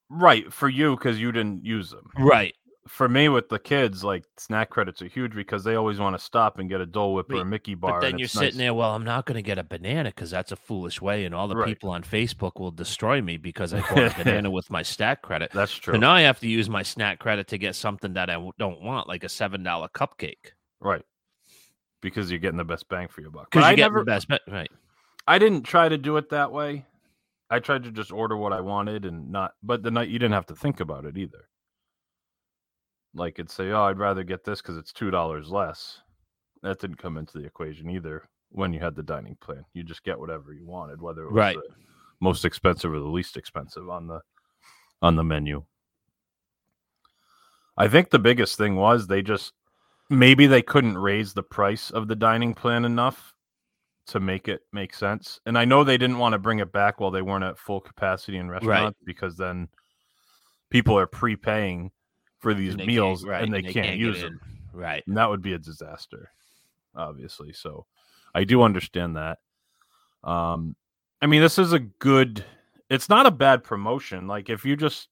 [0.09, 2.11] right for you because you didn't use them.
[2.19, 2.55] Right.
[2.93, 6.23] For me, with the kids, like snack credits are huge because they always want to
[6.23, 7.93] stop and get a Dole Whip or a Mickey bar.
[7.93, 8.57] But then you're sitting nice.
[8.57, 11.25] there, well, I'm not going to get a banana because that's a foolish way.
[11.25, 11.67] And all the Right.
[11.69, 15.51] people on Facebook will destroy me because I bought a banana with my snack credit.
[15.55, 15.95] That's true.
[15.95, 18.83] And now I have to use my snack credit to get something that I don't
[18.83, 20.53] want, like a $7 cupcake.
[20.81, 21.03] Right.
[22.03, 23.51] Because you're getting the best bang for your buck.
[23.51, 24.29] Because I you get never the best.
[24.29, 24.71] bet- Right.
[25.27, 26.87] I didn't try to do it that way.
[27.49, 30.35] I tried to just order what I wanted and not but the night you didn't
[30.35, 31.47] have to think about it either.
[33.15, 35.99] Like it'd say, Oh, I'd rather get this because it's two dollars less.
[36.63, 39.65] That didn't come into the equation either when you had the dining plan.
[39.73, 41.57] You just get whatever you wanted, whether it was Right.
[41.57, 41.63] the
[42.21, 44.21] most expensive or the least expensive on the
[45.03, 45.65] on the menu.
[47.77, 49.55] I think the biggest thing was they just
[50.11, 53.33] maybe they couldn't raise the price of the dining plan enough
[54.09, 55.41] to make it make sense.
[55.47, 57.81] And I know they didn't want to bring it back while they weren't at full
[57.81, 59.69] capacity in restaurants because then
[60.69, 61.91] people are prepaying
[62.41, 64.41] for these meals right, and they, get can't use them.
[64.73, 65.03] Right.
[65.07, 66.31] And that would be a disaster,
[66.97, 67.53] obviously.
[67.53, 67.87] So
[68.35, 69.39] I do understand that.
[70.25, 70.75] Um,
[71.23, 72.45] I mean, this is a good.
[72.89, 74.27] It's not a bad promotion.
[74.27, 75.09] Like if you just,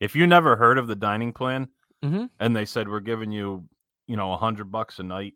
[0.00, 1.68] if you never heard of the dining plan,
[2.02, 2.28] Mhm.
[2.40, 3.64] and they said we're giving you,
[4.06, 5.34] you know, a hundred bucks a night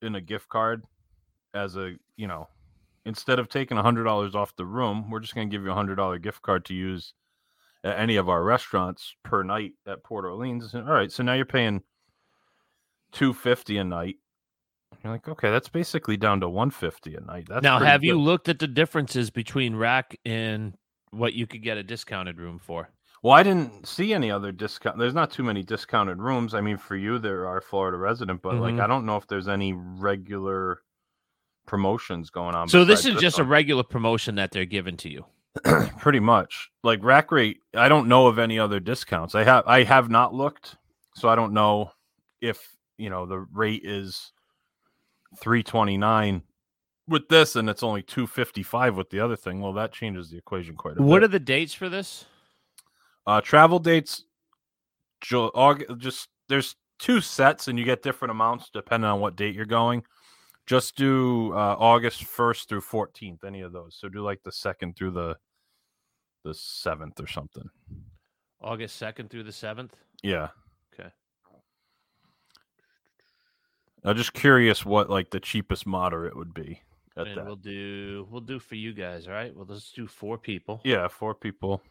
[0.00, 0.82] in a gift card,
[1.54, 2.48] as a, you know,
[3.04, 5.70] instead of taking a hundred dollars off the room, we're just going to give you
[5.70, 7.12] a hundred dollar gift card to use
[7.84, 10.74] at any of our restaurants per night at Port Orleans.
[10.74, 11.82] All right, so now you're paying
[13.12, 14.16] two fifty a night.
[15.02, 17.46] You're like, okay, that's basically down to one fifty a night.
[17.48, 20.74] That's now, have you looked at the differences between rack and
[21.10, 22.90] what you could get a discounted room for?
[23.22, 24.98] Well, I didn't see any other discount.
[24.98, 26.54] There's not too many discounted rooms.
[26.54, 28.80] I mean, for you, there are Florida resident, but like Mhm.
[28.82, 30.82] I don't know if there's any regular
[31.66, 32.68] promotions going on.
[32.68, 35.24] So this is just a regular promotion that they're giving to you.
[35.98, 37.58] pretty much like rack rate.
[37.74, 39.34] I don't know of any other discounts.
[39.34, 40.76] I have I have not looked,
[41.14, 41.92] so I don't know
[42.40, 42.58] if
[42.98, 44.32] you know the rate is
[45.40, 46.42] three twenty nine
[47.08, 49.60] with this, and it's only two fifty five with the other thing.
[49.60, 51.06] Well, that changes the equation quite a What bit.
[51.10, 52.24] What are the dates for this?
[53.26, 54.24] Uh, travel dates,
[55.20, 59.54] Ju- Aug- just there's two sets, and you get different amounts depending on what date
[59.54, 60.02] you're going.
[60.66, 63.96] Just do uh, August first through fourteenth, any of those.
[63.98, 65.36] So do like the second through the
[66.44, 67.68] the seventh or something.
[68.60, 69.90] August 2nd through the 7th?
[70.22, 70.48] Yeah,
[70.94, 71.10] Okay.
[74.04, 76.80] I'm just curious what like the cheapest moderate would be
[77.16, 77.44] at And that.
[77.46, 79.54] we'll do we'll do for you guys, all right?
[79.54, 80.80] Well, let's do four people.
[80.84, 81.82] Yeah, four people.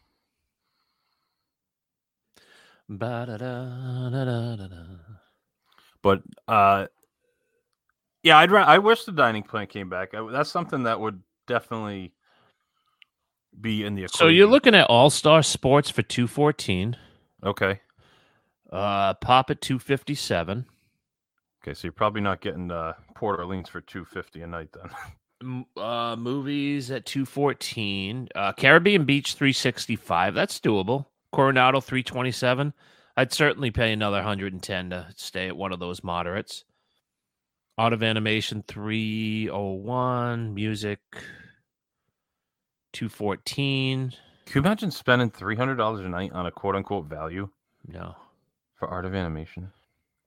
[6.02, 6.86] But uh,
[8.22, 10.14] yeah, I'd I wish the dining plan came back.
[10.14, 12.12] I, that's something that would definitely
[13.60, 14.18] be in the equation.
[14.18, 16.96] So you're looking at All Star Sports for 214,
[17.44, 17.80] okay.
[18.70, 20.66] uh Pop at 257,
[21.62, 25.64] Okay, so you're probably not getting uh, Port Orleans for two fifty a night then.
[25.76, 30.34] uh movies at 214, uh Caribbean Beach 365.
[30.34, 31.06] That's doable.
[31.32, 32.72] Coronado 327.
[33.16, 36.64] I'd certainly pay another 110 to stay at one of those moderates.
[37.78, 41.00] Art of Animation 301, music
[42.92, 44.10] 214.
[44.10, 47.48] Can you imagine spending three hundred dollars a night on a quote unquote value
[47.86, 48.14] No.
[48.74, 49.72] for art of animation?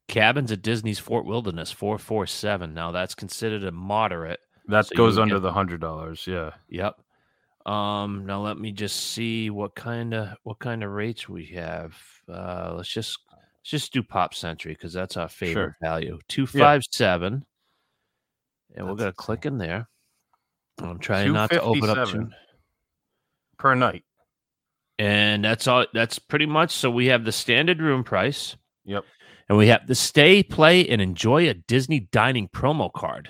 [0.07, 2.73] Cabins at Disney's Fort Wilderness 447.
[2.73, 4.39] Now that's considered a moderate.
[4.67, 6.25] That So goes under get- the hundred dollars.
[6.25, 6.51] Yeah.
[6.69, 6.95] Yep.
[7.71, 11.95] Um now let me just see what kind of what kind of rates we have.
[12.27, 13.19] Uh let's just
[13.65, 15.77] let's just do Pop Century because that's our favorite Sure.
[15.81, 16.19] value.
[16.27, 17.43] 257.
[18.75, 19.87] And we're gonna click in there.
[20.79, 22.35] I'm trying not to open up 257
[23.57, 24.03] per night.
[24.99, 29.03] and that's all that's pretty much so we have the standard room price Yep.
[29.49, 33.29] and we have the stay play and enjoy a disney dining promo card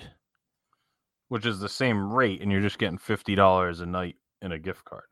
[1.28, 4.58] Which is the same rate, and you're just getting fifty dollars a night in a
[4.58, 5.04] gift card.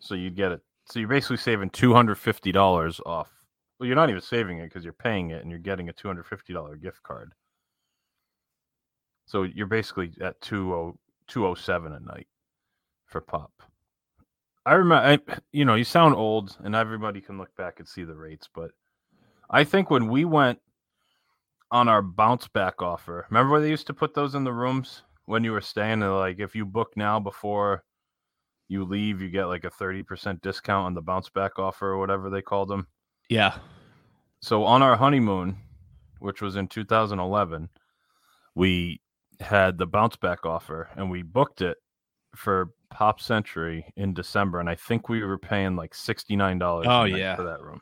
[0.00, 0.60] So you'd get it.
[0.88, 3.30] So you're basically saving two hundred fifty dollars off.
[3.82, 6.06] Well, you're not even saving it because you're paying it, and you're getting a two
[6.06, 7.32] hundred fifty dollar gift card.
[9.26, 12.28] So you're basically at two oh two oh seven a night
[13.06, 13.50] for pop.
[14.64, 18.04] I remember, I, you know, you sound old, and everybody can look back and see
[18.04, 18.70] the rates, but
[19.50, 20.60] I think when we went
[21.72, 25.02] on our bounce back offer, remember where they used to put those in the rooms
[25.24, 25.98] when you were staying?
[25.98, 27.82] They're like, if you book now before
[28.68, 31.98] you leave, you get like a thirty percent discount on the bounce back offer or
[31.98, 32.86] whatever they called them.
[33.32, 33.58] Yeah
[34.40, 35.56] So on our honeymoon,
[36.18, 37.68] which was in 2011,
[38.54, 39.00] we
[39.40, 41.78] had the bounce back offer and we booked it
[42.36, 46.86] for Pop Century in December, and I think we were paying like sixty nine dollars.
[46.88, 47.36] Oh, yeah.
[47.36, 47.80] for that room,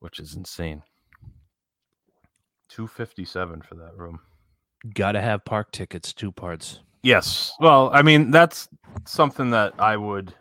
[0.00, 0.82] which is insane.
[2.68, 4.20] Two fifty seven for that room.
[4.94, 7.52] gotta have park tickets two parts Yes.
[7.60, 8.68] Well, I mean, that's
[9.06, 10.34] something that I would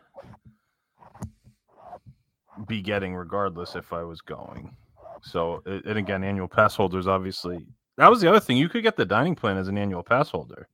[2.65, 4.75] be getting regardless if I was going.
[5.21, 7.65] So, and again, annual pass holders obviously.
[7.97, 8.57] That was the other thing.
[8.57, 10.67] You could get the dining plan as an annual pass holder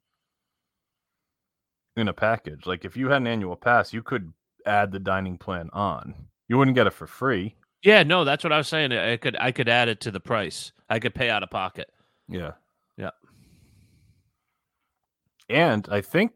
[1.95, 2.65] in a package.
[2.65, 4.33] Like if you had an annual pass, you could
[4.65, 6.13] add the dining plan on.
[6.49, 7.55] You wouldn't get it for free.
[7.83, 10.19] yeah no that's what i was saying i could i could add it to the
[10.19, 11.89] price i could pay out of pocket
[12.29, 12.51] Yeah.
[12.97, 13.09] Yeah.
[15.49, 16.31] And I think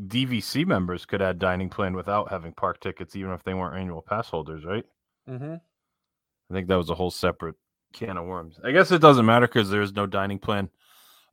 [0.00, 4.02] DVC members could add dining plan without having park tickets, even if they weren't annual
[4.02, 4.84] pass holders, right?
[5.28, 5.54] mm-hmm.
[5.54, 7.56] I think that was a whole separate
[7.92, 8.60] can of worms.
[8.62, 10.70] I guess it doesn't matter because there is no dining plan.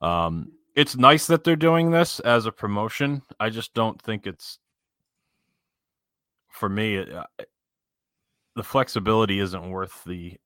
[0.02, 3.22] Um, it's nice that they're doing this as a promotion.
[3.40, 4.60] I just don't think it's
[6.50, 6.96] for me.
[6.96, 7.26] It, uh,
[8.56, 10.38] the flexibility isn't worth the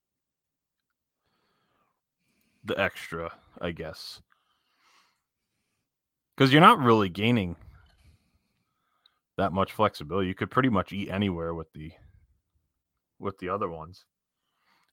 [2.63, 4.21] the extra, I guess,
[6.35, 7.55] because you're not really gaining
[9.37, 10.27] that much flexibility.
[10.27, 11.91] You could pretty much eat anywhere with the
[13.19, 14.05] with the other ones.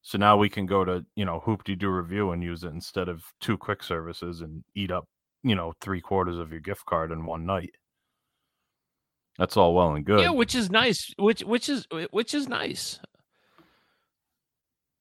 [0.02, 3.24] So now we can go to, you know, Hoop-Dee-Doo Revue and use it instead of
[3.40, 5.06] two quick services and eat up,
[5.42, 7.70] you know, three quarters of your gift card in one night.
[9.38, 10.20] That's all well and good.
[10.20, 13.00] yeah which is nice which which is which is nice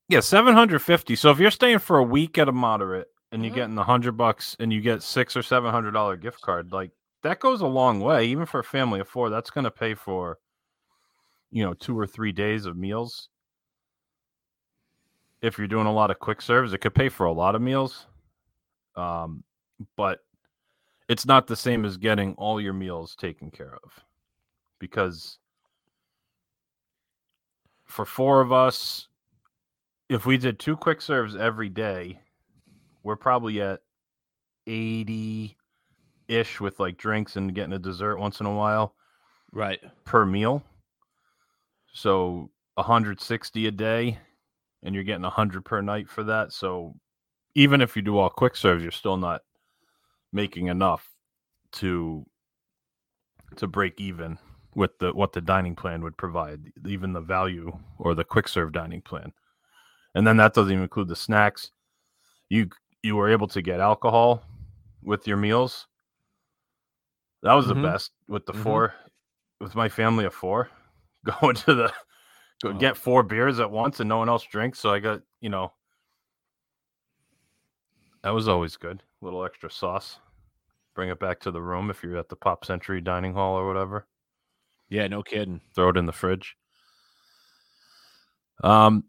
[0.10, 1.16] Yeah, 750.
[1.16, 3.56] So if you're staying for a week at a moderate and you're Mhm.
[3.56, 6.92] getting the hundred bucks and you get six or seven hundred dollar gift card, like
[7.24, 8.26] that goes a long way.
[8.26, 10.38] Even for a family of four, that's gonna pay for
[11.54, 13.30] you know, two or three days of meals.
[15.44, 17.62] If you're doing a lot of quick serves, it could pay for a lot of
[17.62, 18.08] meals.
[18.96, 19.44] Um,
[19.96, 20.20] but
[21.08, 23.92] it's not the same as getting all your meals taken care of
[24.80, 25.38] because
[27.86, 29.08] for four of us,
[30.10, 32.20] if we did two quick serves every day,
[33.04, 33.82] we're probably at
[34.66, 35.56] 80
[36.34, 38.96] ish with like drinks and getting a dessert once in a while
[39.52, 39.80] Right.
[40.06, 40.64] per meal.
[41.94, 44.18] So 160 a day
[44.84, 46.52] and you're getting 100 per night for that.
[46.52, 46.96] So
[47.56, 49.42] even if you do all quick serves, you're still not
[50.32, 51.08] making enough
[51.74, 52.26] to
[53.56, 54.38] to break even
[54.76, 58.72] with the what the dining plan would provide, even the value or the quick serve
[58.72, 59.32] dining plan.
[60.16, 61.72] And then that doesn't even include the snacks.
[62.50, 62.70] You
[63.04, 64.44] you were able to get alcohol
[65.04, 65.88] with your meals.
[67.44, 67.76] That was Mhm.
[67.76, 68.64] the best with the Mhm.
[68.64, 68.96] four
[69.60, 70.70] with my family of four
[71.42, 71.94] going to the
[72.62, 72.74] go Oh.
[72.74, 74.80] get four beers at once and no one else drinks.
[74.80, 75.74] So I got, you know,
[78.24, 79.04] that was always good.
[79.22, 80.20] A little extra sauce.
[80.96, 83.68] Bring it back to the room if you're at the Pop Century dining hall or
[83.68, 84.08] whatever.
[84.90, 85.62] Yeah, no kidding.
[85.76, 86.56] Throw it in the fridge.
[88.64, 89.06] Um,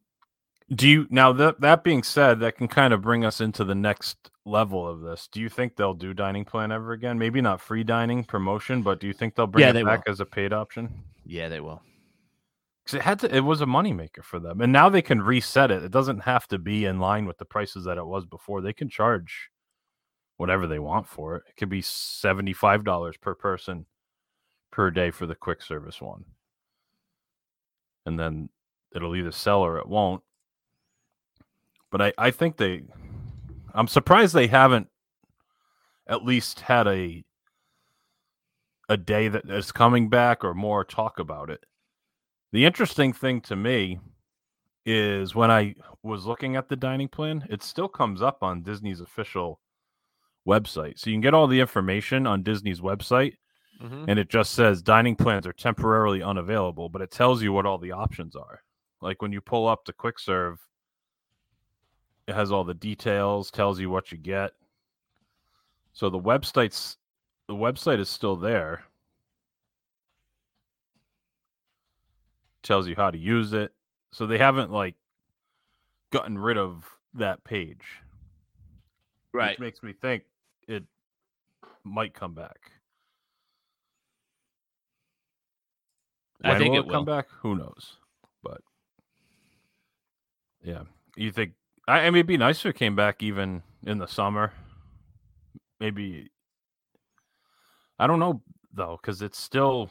[0.70, 3.74] do you now that that being said, that can kind of bring us into the
[3.74, 5.28] next level of this.
[5.30, 7.18] Do you think they'll do dining plan ever again?
[7.18, 10.02] Maybe not free dining promotion, but do you think they'll bring Yeah, it they back
[10.06, 10.92] as a paid option?
[11.24, 11.80] Yeah, they will.
[12.86, 15.70] Cause it had to, it was a moneymaker for them, and now they can reset
[15.70, 15.82] it.
[15.82, 18.60] It doesn't have to be in line with the prices that it was before.
[18.60, 19.50] They can charge
[20.36, 21.44] whatever they want for it.
[21.48, 23.86] It could be seventy five dollars per person
[24.70, 26.26] per day for the quick service one,
[28.04, 28.50] and then
[28.94, 30.22] it'll either sell or it won't.
[31.90, 32.82] But I, I think they,
[33.74, 34.88] I'm surprised they haven't
[36.06, 37.24] at least had a
[38.88, 41.64] a day that is coming back or more talk about it.
[42.52, 43.98] The interesting thing to me
[44.84, 49.00] is when I was looking at the dining plan, it still comes up on Disney's
[49.00, 49.58] official
[50.46, 50.98] website.
[50.98, 53.36] So you can get all the information on Disney's website
[53.82, 54.04] Mhm.
[54.06, 57.78] and it just says dining plans are temporarily unavailable, but it tells you what all
[57.78, 58.62] the options are.
[59.00, 60.60] Like when you pull up the quick serve,
[62.26, 64.52] it has all the details, tells you what you get.
[65.92, 66.96] So the website's
[67.46, 68.84] the website is still there.
[72.62, 73.72] Tells you how to use it.
[74.12, 74.94] So they haven't like
[76.10, 77.84] gotten rid of that page.
[79.32, 79.50] Right.
[79.50, 80.24] Which makes me think
[80.66, 80.84] it
[81.84, 82.70] might come back.
[86.42, 86.94] I think will it come will.
[86.94, 87.26] Come back.
[87.40, 87.96] Who knows?
[88.42, 88.60] But
[90.62, 90.82] yeah,
[91.16, 91.52] you think?
[91.86, 94.52] I, I mean, it'd be nice if it came back even in the summer.
[95.80, 96.30] Maybe
[97.98, 99.90] I don't know though, because it's still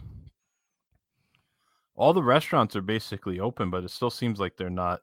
[1.95, 5.01] all the restaurants are basically open, but it still seems like they're not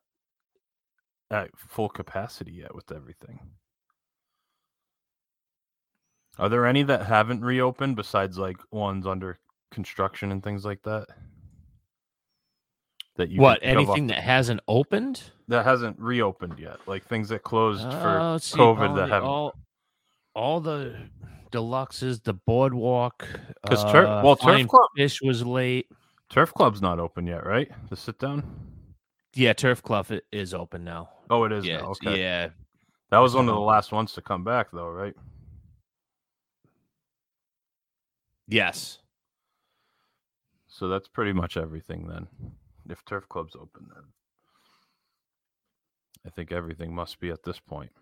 [1.31, 3.39] at full capacity yet with everything.
[6.39, 9.39] Are there any that haven't reopened besides like ones under
[9.71, 11.07] construction and things like that?
[13.21, 13.61] That you what?
[13.61, 15.23] can think of off- Anything that hasn't opened?
[15.49, 17.91] that hasn't reopened yet, like things that closed Uh,
[18.39, 19.29] for see, COVID all that the- haven't.
[19.29, 19.55] all,
[20.35, 20.97] all the
[21.53, 23.29] deluxes, the boardwalk.
[23.67, 25.87] 'Cause Tur- uh, well, Turf Flying Club- Fish was late.
[26.31, 27.71] Turf Club's not open yet, right?
[27.91, 28.43] The sit down.
[29.35, 31.11] Yeah, Turf Club i- is open now.
[31.29, 31.89] Oh, it is yeah, now.
[31.91, 32.49] Okay, yeah.
[33.11, 35.15] that was one of the last ones to come back, though, right?
[38.49, 38.99] Yes.
[40.69, 42.29] So that's pretty much everything then.
[42.91, 44.05] If Turf Club's open, then
[46.27, 47.93] I think everything must be at this point.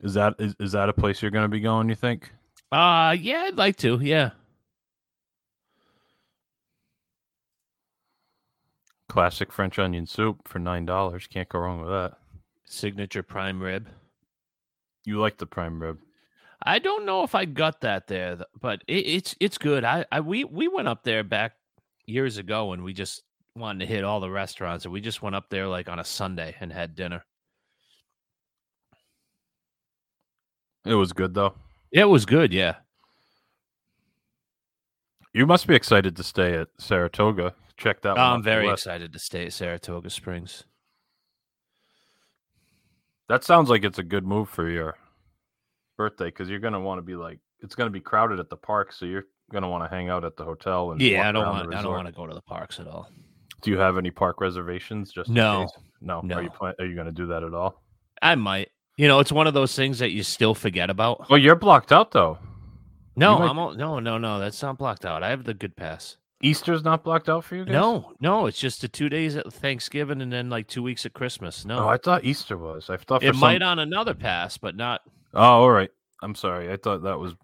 [0.00, 1.88] Is that is, is that a place you're going to be going?
[1.88, 2.30] You think?
[2.70, 3.98] Uh yeah, I'd like to.
[4.00, 4.30] Yeah.
[9.08, 11.26] Classic French onion soup for nine dollars.
[11.26, 12.14] Can't go wrong with that.
[12.66, 13.88] Signature prime rib.
[15.04, 15.98] You like the prime rib?
[16.62, 19.84] I don't know if I got that there, but it, it's it's good.
[19.84, 21.52] I, I we we went up there back
[22.06, 23.22] years ago and we just
[23.54, 26.04] wanted to hit all the restaurants and we just went up there like on a
[26.04, 27.24] Sunday and had dinner.
[30.84, 31.54] It was good though.
[31.92, 32.76] It was good, yeah.
[35.32, 37.54] You must be excited to stay at Saratoga.
[37.76, 38.16] Check that.
[38.16, 40.64] off I'm very excited to stay at Saratoga Springs.
[43.28, 44.96] That sounds like it's a good move for your
[45.96, 48.92] birthday because you're gonna want to be like it's gonna be crowded at the park,
[48.92, 51.74] so you're gonna want to hang out at the hotel and Yeah, I don't want
[51.74, 53.10] I don't want to go to the parks at all.
[53.62, 55.12] Do you have any park reservations?
[55.12, 55.66] Just in No.
[56.02, 56.20] no.
[56.36, 57.82] Are you plan- Are you gonna do that at all?
[58.22, 58.70] I might.
[58.96, 61.28] You know, it's one of those things that you still forget about.
[61.28, 62.38] Well, you're blocked out though.
[63.16, 64.38] No, might- I'm all, no, no, no.
[64.38, 65.22] That's not blocked out.
[65.22, 66.16] I have the good pass.
[66.42, 67.72] Easter's not blocked out for you guys.
[67.72, 71.14] No, no, it's just the two days at Thanksgiving and then like two weeks at
[71.14, 71.64] Christmas.
[71.64, 72.90] No, Oh, I thought Easter was.
[72.90, 73.40] I thought for it some...
[73.40, 75.00] might on another pass, but not.
[75.32, 75.90] Oh, all right.
[76.22, 76.70] I'm sorry.
[76.70, 77.34] I thought that was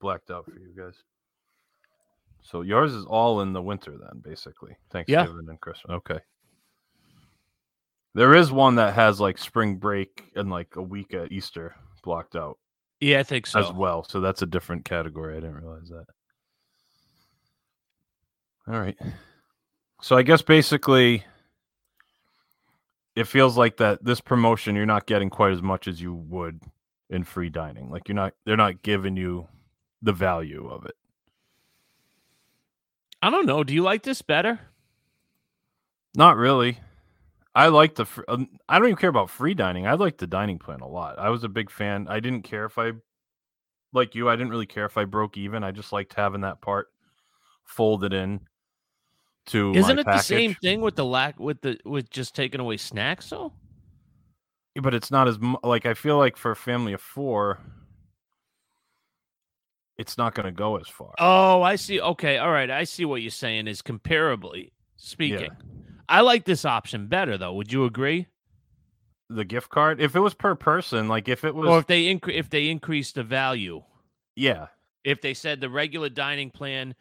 [0.00, 0.94] blacked out for you guys.
[2.42, 4.76] So yours is all in the winter then, basically.
[4.90, 5.92] Thanksgiving and Christmas.
[5.96, 6.18] Okay.
[8.14, 12.34] There is one that has like spring break and like a week at Easter blocked
[12.34, 12.58] out
[13.00, 13.60] Yeah, I think so.
[13.60, 14.02] as well.
[14.08, 15.36] So that's a different category.
[15.36, 16.06] I didn't realize that.
[18.70, 18.96] All right.
[20.00, 21.24] So I guess basically
[23.16, 26.60] it feels like that this promotion you're not getting quite as much as you would
[27.08, 27.90] in free dining.
[27.90, 29.48] Like you're not they're not giving you
[30.02, 30.94] the value of it.
[33.20, 33.64] I don't know.
[33.64, 34.60] Do you like this better?
[36.14, 36.78] Not really.
[37.52, 39.88] I like the fr- um, I don't even care about free dining.
[39.88, 41.18] I like the dining plan a lot.
[41.18, 42.06] I was a big fan.
[42.08, 42.92] I didn't care if I
[43.92, 45.64] like you, I didn't really care if I broke even.
[45.64, 46.86] I just liked having that part
[47.64, 48.40] folded in
[49.46, 52.76] to Isn't it the same thing with the lack with the with just taking away
[52.76, 53.52] snacks though?
[54.74, 57.58] Yeah, but it's not as like I feel like for a family of 4
[59.98, 61.12] it's not going to go as far.
[61.18, 62.00] Oh, I see.
[62.00, 62.70] Okay, all right.
[62.70, 63.66] I see what you're saying.
[63.66, 65.50] Is comparably speaking,
[66.08, 67.52] I like this option better though.
[67.52, 68.26] Would you agree?
[69.30, 72.12] the gift card, if it was per person, like if it was Or if they
[72.12, 73.82] incre- if they increase the value,
[74.34, 74.66] yeah,
[75.04, 76.94] if they said the regular dining plan,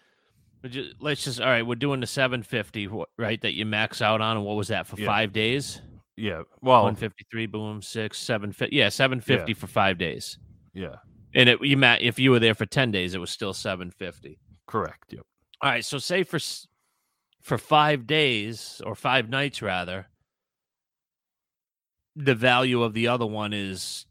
[0.64, 1.66] you- let's just all right.
[1.66, 3.40] We're doing the 750, right?
[3.42, 5.06] That you max out on, and what was that for Yeah.
[5.06, 5.82] five days?
[6.18, 6.42] yeah.
[6.62, 10.38] Well, 153, boom, six, seven, yeah, 750 for five days.
[10.74, 10.98] yeah,
[11.34, 14.38] And it you ma- if you were there for 10 days, it was still 750.
[14.68, 15.14] correct.
[15.14, 15.26] Yep.
[15.62, 16.40] All right, so say for
[17.42, 20.08] for 5 days or 5 nights rather,
[22.16, 24.06] the value of the other one is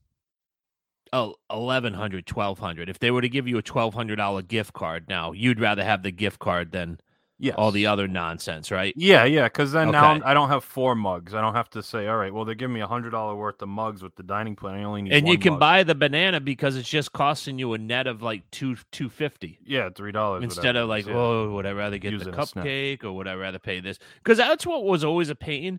[1.13, 5.61] oh, 1100 1200 if they were to give you a $1200 gift card now you'd
[5.61, 6.99] rather have the gift card than
[7.41, 7.53] Yeah.
[7.55, 10.07] all the other nonsense right Yeah, yeah, because then now Okay.
[10.15, 11.35] I'm- I don't have four mugs.
[11.35, 13.63] I don't have to say, all right, well, they're giving me a hundred dollar worth
[13.63, 14.75] of mugs with the dining plan.
[14.75, 15.61] I only need and you can mug.
[15.61, 19.89] buy the banana because it's just costing you a net of like two 250 yeah
[19.91, 22.65] three dollars instead of like oh would i rather get the a snack.
[22.65, 25.79] cupcake or would i rather pay this because that's what was always a pain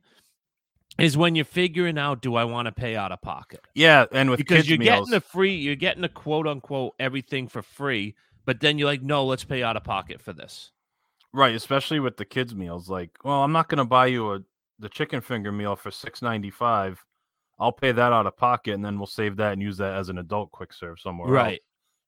[1.00, 4.30] is when you're figuring out do i want to pay out of pocket yeah, and
[4.30, 4.50] with kids.
[4.50, 8.60] because you're meals, getting the free you're getting the quote unquote everything for free but
[8.60, 10.72] then you're like no let's pay out of pocket for this
[11.34, 12.90] right, especially with the kids meals.
[12.90, 14.40] Like, well, I'm not gonna buy you a
[14.80, 17.04] the chicken finger meal for six ninety five.
[17.60, 20.10] I'll pay that out of pocket, and then we'll save that and use that as
[20.10, 21.30] an adult quick serve somewhere.
[21.30, 21.60] right else.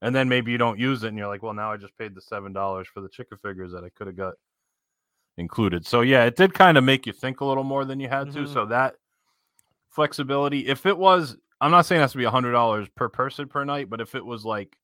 [0.04, 2.16] And then maybe you don't use it, and you're like, well, now I just paid
[2.16, 4.34] the seven dollars for the chicken fingers that I could have got
[5.38, 5.86] included.
[5.86, 8.32] So yeah, it did kind of make you think a little more than you had
[8.34, 8.39] to.
[8.39, 8.53] Mhm.
[8.53, 8.95] So that
[9.89, 13.09] flexibility, if it was, I'm not saying it has to be a hundred dollars per
[13.09, 14.77] person per night, but if it was like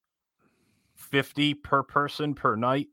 [0.96, 2.88] fifty per person per night,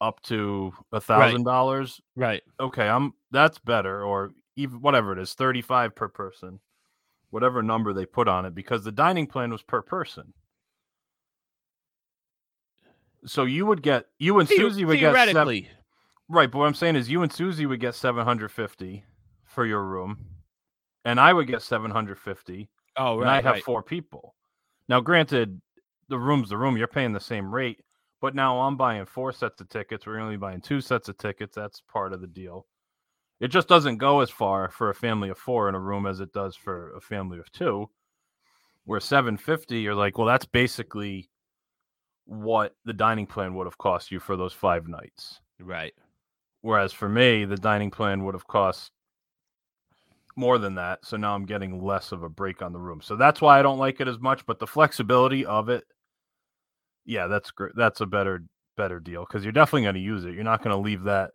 [0.00, 5.34] up to a thousand dollars, right okay, I'm that's better, or even whatever it is,
[5.34, 6.60] thirty five per person,
[7.30, 10.32] whatever number they put on it, because the dining plan was per person.
[13.26, 15.68] So you would get you and Susie would get seven, theoretically
[16.30, 16.50] right.
[16.50, 19.04] But what I'm saying is you and Susie would get seven hundred fifty
[19.44, 20.18] for your room,
[21.04, 23.64] and I would get seven hundred fifty, oh and I have right.
[23.64, 24.34] four people.
[24.88, 25.60] Now, granted,
[26.08, 26.76] the room's the room.
[26.76, 27.80] You're paying the same rate,
[28.20, 30.06] but now I'm buying four sets of tickets.
[30.06, 31.54] We're only buying two sets of tickets.
[31.54, 32.66] That's part of the deal.
[33.40, 36.20] It just doesn't go as far for a family of four in a room as
[36.20, 37.88] it does for a family of two.
[38.84, 41.30] Where 750, you're like, well, that's basically
[42.24, 45.40] what the dining plan would have cost you for those five nights.
[45.60, 45.94] right
[46.62, 48.92] Whereas for me, the dining plan would have cost
[50.36, 51.04] more than that.
[51.04, 53.00] So now I'm getting less of a break on the room.
[53.02, 54.44] So that's why I don't like it as much.
[54.46, 55.84] But the flexibility of it,
[57.04, 57.72] yeah, that's great.
[57.76, 58.44] That's a better
[58.76, 60.34] better deal because you're definitely going to use it.
[60.34, 61.32] You're not going to leave that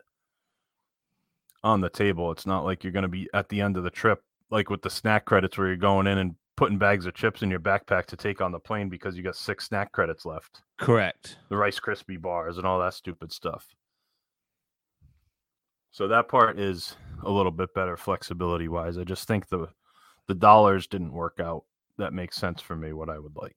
[1.62, 2.30] on the table.
[2.32, 4.82] It's not like you're going to be at the end of the trip, like with
[4.82, 8.06] the snack credits, where you're going in and putting bags of chips in your backpack
[8.06, 11.78] to take on the plane because you got six snack credits left correct the Rice
[11.78, 13.66] Krispie bars and all that stupid stuff.
[15.96, 18.98] So that part is a little bit better flexibility wise.
[18.98, 19.68] I just think the
[20.26, 21.64] the dollars didn't work out.
[21.96, 23.56] That makes sense for me what I would like.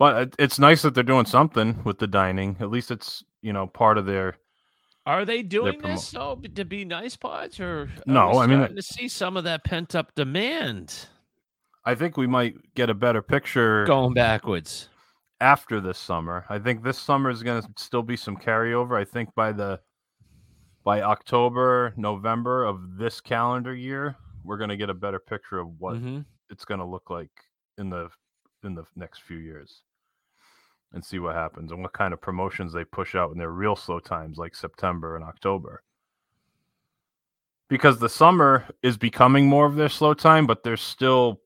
[0.00, 2.56] But it- it's nice that they're doing something with the dining.
[2.58, 4.38] At least it's, you know, part of their
[5.06, 9.06] are they doing this though to be nice pods or No, I mean, to see
[9.06, 11.06] some of that pent up demand
[11.84, 14.88] I think we might get a better picture going backwards
[15.40, 16.44] after this summer.
[16.48, 18.98] I think this summer is going to still be some carryover.
[18.98, 19.80] I think by the
[20.84, 25.96] by October, November of this calendar year, we're gonna get a better picture of what
[25.96, 26.24] Mhm.
[26.48, 27.30] it's gonna look like
[27.76, 28.08] in the
[28.62, 29.82] in the next few years,
[30.92, 33.76] and see what happens and what kind of promotions they push out in their real
[33.76, 35.82] slow times, like September and October.
[37.68, 41.42] Because the summer is becoming more of their slow time, but there's still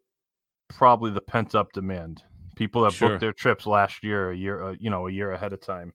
[0.68, 2.22] probably the pent up demand.
[2.54, 3.10] People that Sure.
[3.10, 5.94] booked their trips last year, a year, uh, you know, a year ahead of time.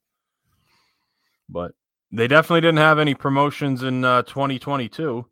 [1.50, 1.72] But
[2.12, 5.26] they definitely didn't have any promotions in uh, 2022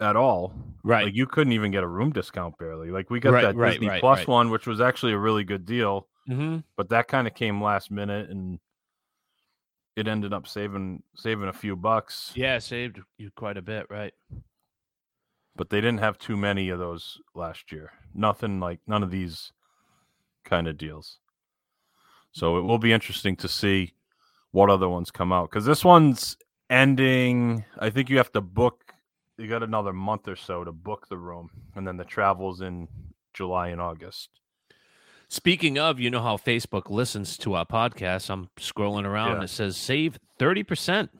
[0.00, 0.52] at all.
[0.84, 1.06] Right.
[1.06, 2.90] Like you couldn't even get a room discount barely.
[2.90, 5.44] Like we got Right, that right, Disney right, Plus one, which was actually a really
[5.44, 8.60] good deal, hmm but that kind of came last minute and
[9.96, 12.32] it ended up saving saving a few bucks.
[12.36, 14.14] Yeah, saved you quite a bit, right?
[15.56, 17.90] But they didn't have too many of those last year.
[18.14, 19.52] Nothing like none of these
[20.48, 21.18] kind of deals.
[22.32, 23.94] So it will be interesting to see
[24.50, 26.36] what other ones come out because this one's
[26.70, 27.64] ending.
[27.78, 28.92] I think you have to book.
[29.36, 32.88] You got another month or so to book the room, and then the travels in
[33.34, 34.30] July and August.
[35.28, 38.30] Speaking of, you know how Facebook listens to our podcast.
[38.30, 39.28] I'm scrolling around.
[39.28, 39.34] Yeah.
[39.36, 41.10] and It says save 30%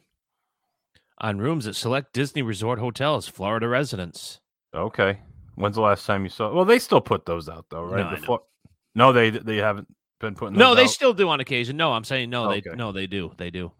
[1.18, 4.40] on rooms at select Disney Resort hotels, Florida residents.
[4.74, 5.20] Okay.
[5.56, 6.52] When's the last time you saw?
[6.52, 8.00] Well, they still put those out though, right?
[8.00, 8.26] No, I The know.
[8.26, 8.42] Flo-
[8.98, 9.88] no, they they haven't
[10.20, 10.58] been putting.
[10.58, 10.90] No, they out?
[10.90, 11.76] still do on occasion.
[11.76, 13.32] No, I'm saying no, they no, they do.
[13.38, 13.72] They do.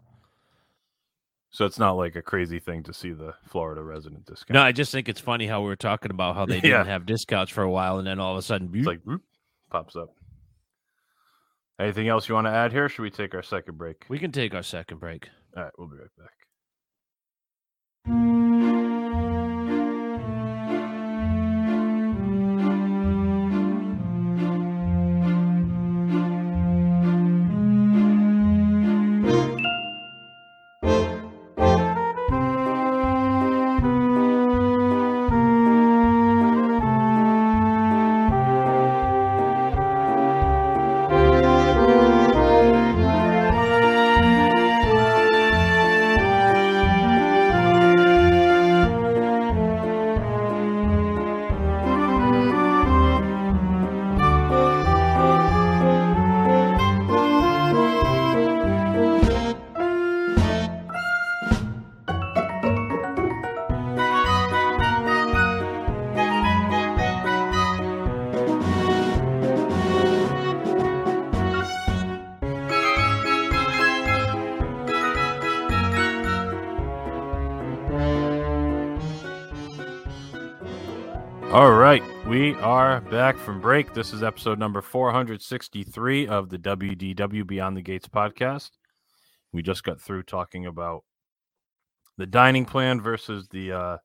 [1.51, 4.53] So it's not like a crazy thing to see the Florida resident discount.
[4.53, 6.77] No, I just think it's funny how we were talking about how they Yeah.
[6.77, 9.21] didn't have discounts for a while and then all of a sudden It's like whoop,
[9.71, 10.09] pops up.
[11.79, 12.87] Anything else you want to add here?
[12.87, 14.05] Should we take our second break?
[14.09, 15.27] we can take our second break.
[15.57, 16.29] All right, we'll be right back.
[83.29, 83.93] Back from break.
[83.93, 88.71] This is episode number 463 of the WDW Beyond the Gates podcast.
[89.51, 91.03] We just got through talking about
[92.17, 93.97] the dining plan versus the uh,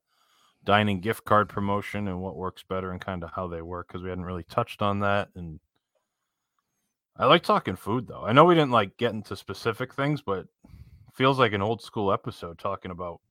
[0.62, 4.03] dining gift card promotion and what works better and kind of how they work because
[4.03, 5.31] we hadn't really touched on that.
[5.35, 5.59] And
[7.16, 8.27] I like talking food though.
[8.27, 10.49] I know we didn't like get into specific things, but
[11.14, 13.22] feels like an old school episode talking about,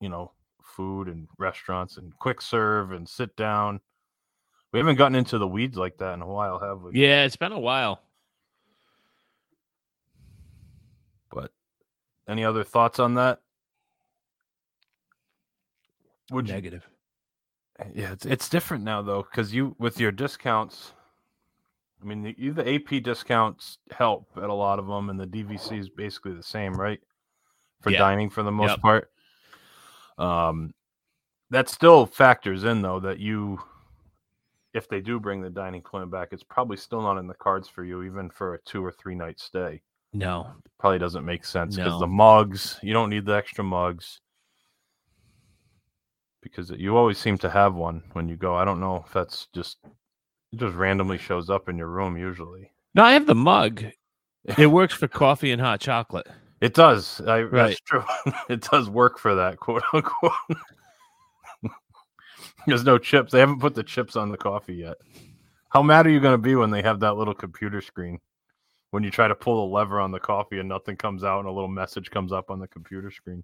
[0.00, 0.32] you know,
[0.62, 3.80] food and restaurants and quick serve and sit down.
[4.74, 7.00] We haven't gotten into the weeds like that in a while, have we?
[7.00, 8.02] Yeah, it's been a while.
[11.30, 11.52] But
[12.28, 13.40] any other thoughts on that?
[16.32, 16.84] Would you, Negative.
[17.94, 20.90] yeah, it's it's different now though because you with your discounts.
[22.02, 25.78] I mean, the, the AP discounts help at a lot of them, and the DVC
[25.78, 26.98] is basically the same, right?
[27.80, 28.00] For Yeah.
[28.00, 28.80] dining for the most Yep.
[28.80, 29.10] part.
[30.18, 30.74] Um,
[31.50, 33.60] that still factors in though that you,
[34.74, 37.68] if they do bring the dining plan back, it's probably still not in the cards
[37.68, 39.80] for you, even for a two or three night stay.
[40.12, 40.48] No.
[40.78, 42.00] Probably doesn't make sense because No.
[42.00, 44.20] the mugs, you don't need the extra mugs
[46.42, 48.54] because you always seem to have one when you go.
[48.54, 52.70] I don't know if that's just it just randomly shows up in your room usually.
[52.94, 53.84] No, I have the mug.
[54.58, 56.26] It works for coffee and hot chocolate.
[56.60, 57.20] It does.
[57.26, 57.50] I, Right.
[57.68, 58.04] That's true.
[58.48, 60.32] it does work for that, quote unquote.
[62.66, 63.32] There's no chips.
[63.32, 64.96] They haven't put the chips on the coffee yet.
[65.68, 68.20] How mad are you going to be when they have that little computer screen?
[68.90, 71.48] When you try to pull the lever on the coffee and nothing comes out and
[71.48, 73.42] a little message comes up on the computer screen.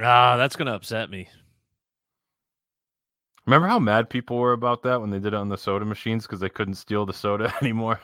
[0.00, 1.28] Ah, that's gonna upset me.
[3.46, 6.24] Remember how mad people were about that when they did it on the soda machines
[6.24, 8.00] because they couldn't steal the soda anymore?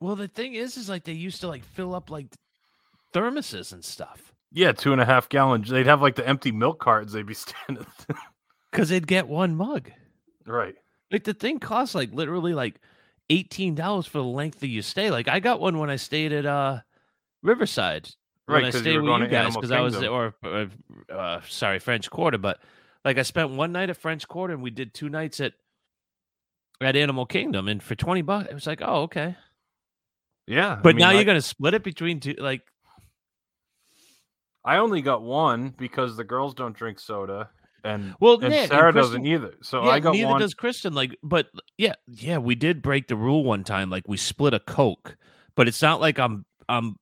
[0.00, 2.26] Well, the thing is, is like they used to like fill up like
[3.12, 5.68] thermoses and stuff Yeah, two and a half gallons.
[5.68, 7.86] They'd have like the empty milk cartons they'd be standing.
[8.72, 9.90] because they'd get one mug.
[10.46, 10.74] right.
[11.10, 12.80] Like the thing costs like literally like
[13.30, 15.10] eighteen dollars for the length of your stay.
[15.10, 16.80] Like I got one when I stayed at uh
[17.42, 18.10] Riverside.
[18.46, 20.66] Right, When I you stayed were with you guys because I was or uh,
[21.12, 22.58] uh, sorry French Quarter, but
[23.04, 25.52] Like I spent one night at French Quarter and we did two nights at
[26.80, 29.34] at Animal Kingdom, and for twenty bucks, it was like, oh, okay.
[30.46, 32.34] Yeah, I But mean, now I- you're gonna split it between two.
[32.38, 32.62] Like,
[34.64, 37.50] I only got one because the girls don't drink soda,
[37.84, 39.54] and Well, and Nick, and Sarah doesn't either.
[39.62, 40.40] So yeah, I got neither one.
[40.40, 40.94] does Kristen.
[40.94, 43.90] Like, but yeah, yeah, we did break the rule one time.
[43.90, 45.16] Like, we split a Coke,
[45.54, 46.96] but it's not like I'm I'm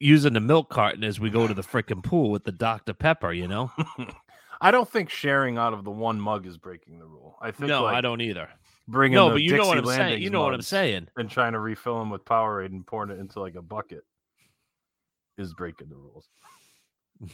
[0.00, 3.32] using the milk carton as we go to the freaking pool with the Dr Pepper.
[3.32, 3.72] You know?
[4.60, 7.36] I don't think sharing out of the one mug is breaking the rule.
[7.40, 8.48] I think no, like, I don't either.
[8.86, 10.22] bringing No, but you know what I'm saying.
[10.22, 11.08] You know what I'm saying.
[11.16, 14.04] and trying to refill them with Powerade and pouring it into like a bucket
[15.36, 16.28] is breaking the rules.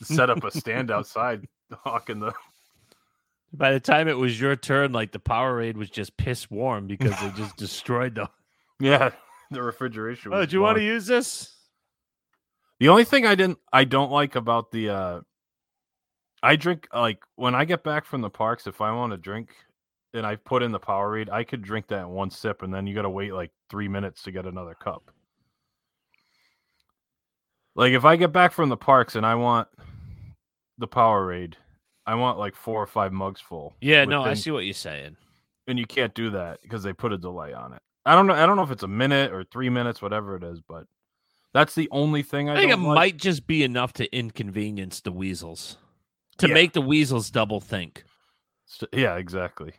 [0.03, 2.33] Set up a stand outside hawking the
[3.53, 7.19] By the time it was your turn, like the Powerade was just piss warm because
[7.21, 8.29] they just destroyed the.
[8.81, 9.11] yeah
[9.51, 10.33] the refrigeration.
[10.35, 11.55] Oh, do you want to use this?
[12.81, 15.21] The only thing I didn't I don't like about the uh
[16.43, 19.55] I drink like when I get back from the parks if I want to drink
[20.13, 22.87] and I put in the Powerade, I could drink that in one sip and then
[22.87, 25.11] you got to wait like 3 minutes to get another cup.
[27.77, 29.69] Like if I get back from the parks and I want
[30.79, 31.55] the Powerade,
[32.07, 33.75] I want like 4 or 5 mugs full.
[33.81, 35.17] Yeah, no, I see what you're saying.
[35.67, 37.81] and you can't do that because they put a delay on it.
[38.07, 38.35] I don't know.
[38.35, 40.87] I don't know if it's a minute or three minutes, whatever it is, but
[41.55, 42.95] that's the only thing I, I think it like.
[42.97, 45.79] might just be enough to inconvenience the weasels,
[46.39, 46.55] to Yeah.
[46.55, 48.05] make the weasels double think.
[48.69, 49.73] S- Yeah, exactly.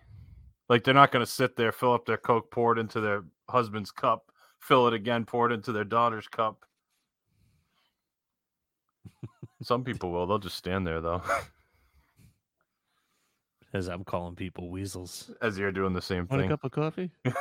[0.69, 3.23] Like they're not going to sit there, fill up their Coke, pour it into their
[3.47, 6.65] husband's cup, fill it again, pour it into their daughter's cup.
[9.65, 10.27] Some people will.
[10.27, 11.23] They'll just stand there though,
[13.73, 15.31] As I'm calling people weasels.
[15.41, 16.49] as you're doing the same Want a thing.
[16.49, 17.09] cup of coffee?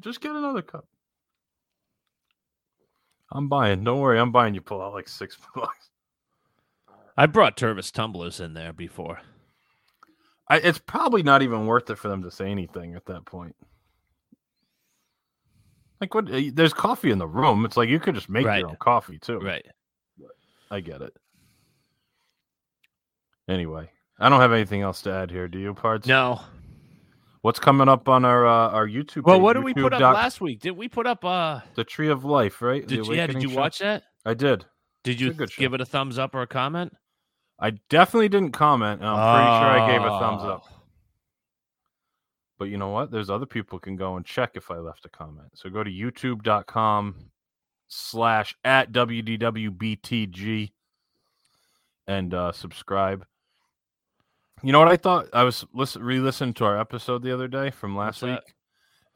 [0.00, 0.86] Just get another cup.
[3.32, 3.82] I'm buying.
[3.84, 4.54] Don't worry, I'm buying.
[4.54, 5.90] You pull out like six bucks.
[7.16, 9.20] I brought Tervis tumblers in there before.
[10.48, 13.54] I, it's probably not even worth it for them to say anything at that point.
[16.00, 16.32] Like what?
[16.32, 17.64] uh, There's coffee in the room.
[17.64, 18.60] It's like you could just make Right.
[18.60, 19.38] your own coffee too.
[19.40, 19.66] Right.
[20.70, 21.14] I get it.
[23.48, 25.48] Anyway, I don't have anything else to add here.
[25.48, 26.06] Do you, parts?
[26.06, 26.40] No.
[27.42, 29.24] What's coming up on our uh, our YouTube?
[29.24, 29.42] Well, page?
[29.42, 30.60] what did we put up doc- last week?
[30.60, 32.86] Did we put up uh The Tree of Life, right?
[32.86, 33.56] Did you, yeah, did you show?
[33.56, 34.04] watch that?
[34.24, 34.66] I did.
[35.02, 36.94] Did you give it a thumbs up or a comment?
[37.58, 39.00] I definitely didn't comment.
[39.00, 40.62] and I'm pretty sure I gave a thumbs up.
[40.64, 40.76] Oh.
[42.58, 43.10] But you know what?
[43.10, 45.48] There's other people can go and check if I left a comment.
[45.54, 47.14] So go to youtube.com
[47.90, 50.70] slash at WDWBTG
[52.06, 53.26] and uh, subscribe.
[54.62, 55.28] You know what I thought?
[55.32, 58.44] I was listen, re-listening to our episode the other day from last What's that?
[58.46, 58.54] week,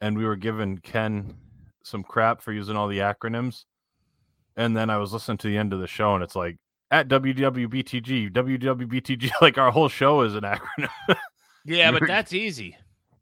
[0.01, 1.35] and we were giving Ken
[1.83, 3.65] some crap for using all the acronyms.
[4.57, 6.57] And then I was listening to the end of the show, and it's like
[6.91, 10.89] at WWBTG, WWBTG, like our whole show is an acronym.
[11.67, 12.77] Yeah, but that's easy.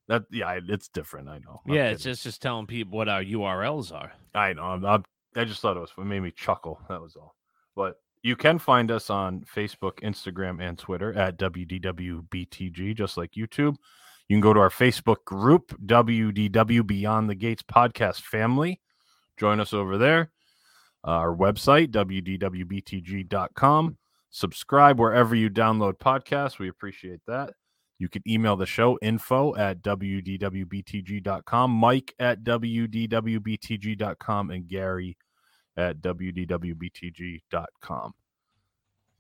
[0.10, 1.30] That yeah, it's different.
[1.30, 1.62] I know.
[1.66, 4.12] I'm yeah, it's just just telling people what our URLs are.
[4.36, 4.64] I know.
[4.64, 5.06] I'm, I'm,
[5.36, 6.80] I just thought it was it made me chuckle.
[6.90, 7.36] That was all.
[7.76, 13.76] But you can find us on Facebook, Instagram, and Twitter at WDWBTG, just like YouTube.
[14.30, 18.80] You can go to our Facebook group, WDW Beyond the Gates Podcast Family.
[19.38, 20.32] Join us over there.
[21.06, 23.98] Uh, our website, WDWBTG.com.
[24.30, 26.60] Subscribe wherever you download podcasts.
[26.60, 27.52] We appreciate that.
[28.00, 35.18] You can email the show info at wdwbtg.com, Mike at wdwbtg.com, and Gary
[35.78, 37.44] at wdwbtg.com.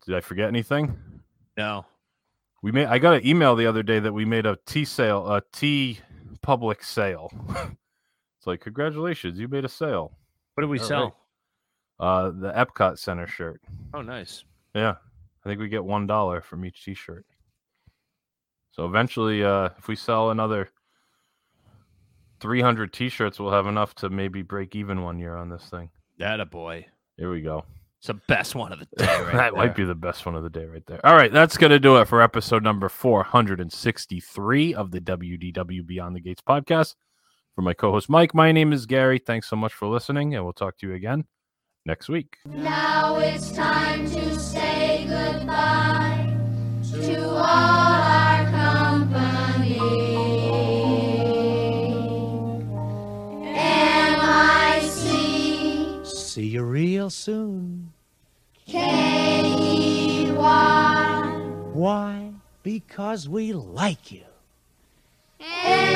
[0.05, 0.95] Did I forget anything?
[1.57, 1.85] No.
[2.61, 5.27] We made I got an email the other day that we made a tea sale,
[5.31, 5.99] a tea
[6.41, 7.31] public sale.
[8.37, 10.17] it's like, congratulations, you made a sale.
[10.53, 11.15] What did we All sell?
[11.99, 13.61] Uh the Epcot Center shirt.
[13.93, 14.43] Oh, nice.
[14.73, 14.95] Yeah.
[15.45, 17.25] I think we get one dollar from each t-shirt.
[18.71, 20.69] So eventually, uh, if we sell another
[22.39, 25.89] 300 t-shirts, we'll have enough to maybe break even one year on this thing.
[26.19, 26.85] That a boy.
[27.17, 27.65] Here we go.
[27.99, 30.43] It's the best one of the day, right that might be the best one of
[30.43, 31.05] the day right there.
[31.05, 36.15] All right, that's going to do it for episode number 463 of the WDW Beyond
[36.15, 36.95] the Gates podcast.
[37.55, 39.19] For my co-host Mike, my name is Gary.
[39.19, 41.25] Thanks so much for listening, and we'll talk to you again
[41.85, 42.37] next week.
[42.45, 46.35] Now it's time to say goodbye
[46.91, 48.02] to all
[56.33, 57.93] See you real soon.
[58.65, 60.33] K-E-Y.
[61.73, 62.31] Why?
[62.63, 64.25] Because we like you.
[65.39, 65.93] M-O-U.